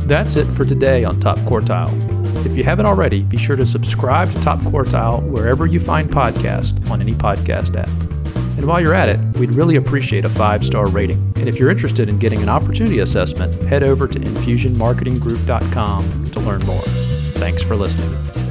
That's 0.07 0.37
it 0.37 0.47
for 0.47 0.65
today 0.65 1.05
on 1.05 1.21
Top 1.21 1.39
Quartile. 1.41 1.93
If 2.47 2.57
you 2.57 2.65
haven't 2.65 2.87
already, 2.87 3.23
be 3.23 3.37
sure 3.37 3.57
to 3.57 3.67
subscribe 3.67 4.33
to 4.33 4.41
Top 4.41 4.61
Quartile 4.61 5.23
wherever 5.23 5.67
you 5.67 5.81
find 5.81 6.11
podcasts 6.11 6.91
on 6.91 7.03
any 7.03 7.13
podcast 7.13 7.77
app. 7.77 7.91
And 8.57 8.65
while 8.67 8.81
you're 8.81 8.95
at 8.95 9.11
it, 9.11 9.21
we'd 9.39 9.53
really 9.53 9.77
appreciate 9.77 10.25
a 10.25 10.31
five 10.31 10.65
star 10.65 10.89
rating. 10.89 11.19
And 11.37 11.47
if 11.49 11.59
you're 11.59 11.71
interested 11.71 12.09
in 12.09 12.19
getting 12.19 12.43
an 12.43 12.49
opportunity 12.49 13.01
assessment, 13.01 13.53
head 13.65 13.83
over 13.83 14.09
to 14.09 14.19
infusionmarketinggroup.com 14.19 16.31
to 16.31 16.41
learn 16.41 16.65
more. 16.65 16.81
Thanks 17.35 17.63
for 17.63 17.77
listening. 17.77 18.44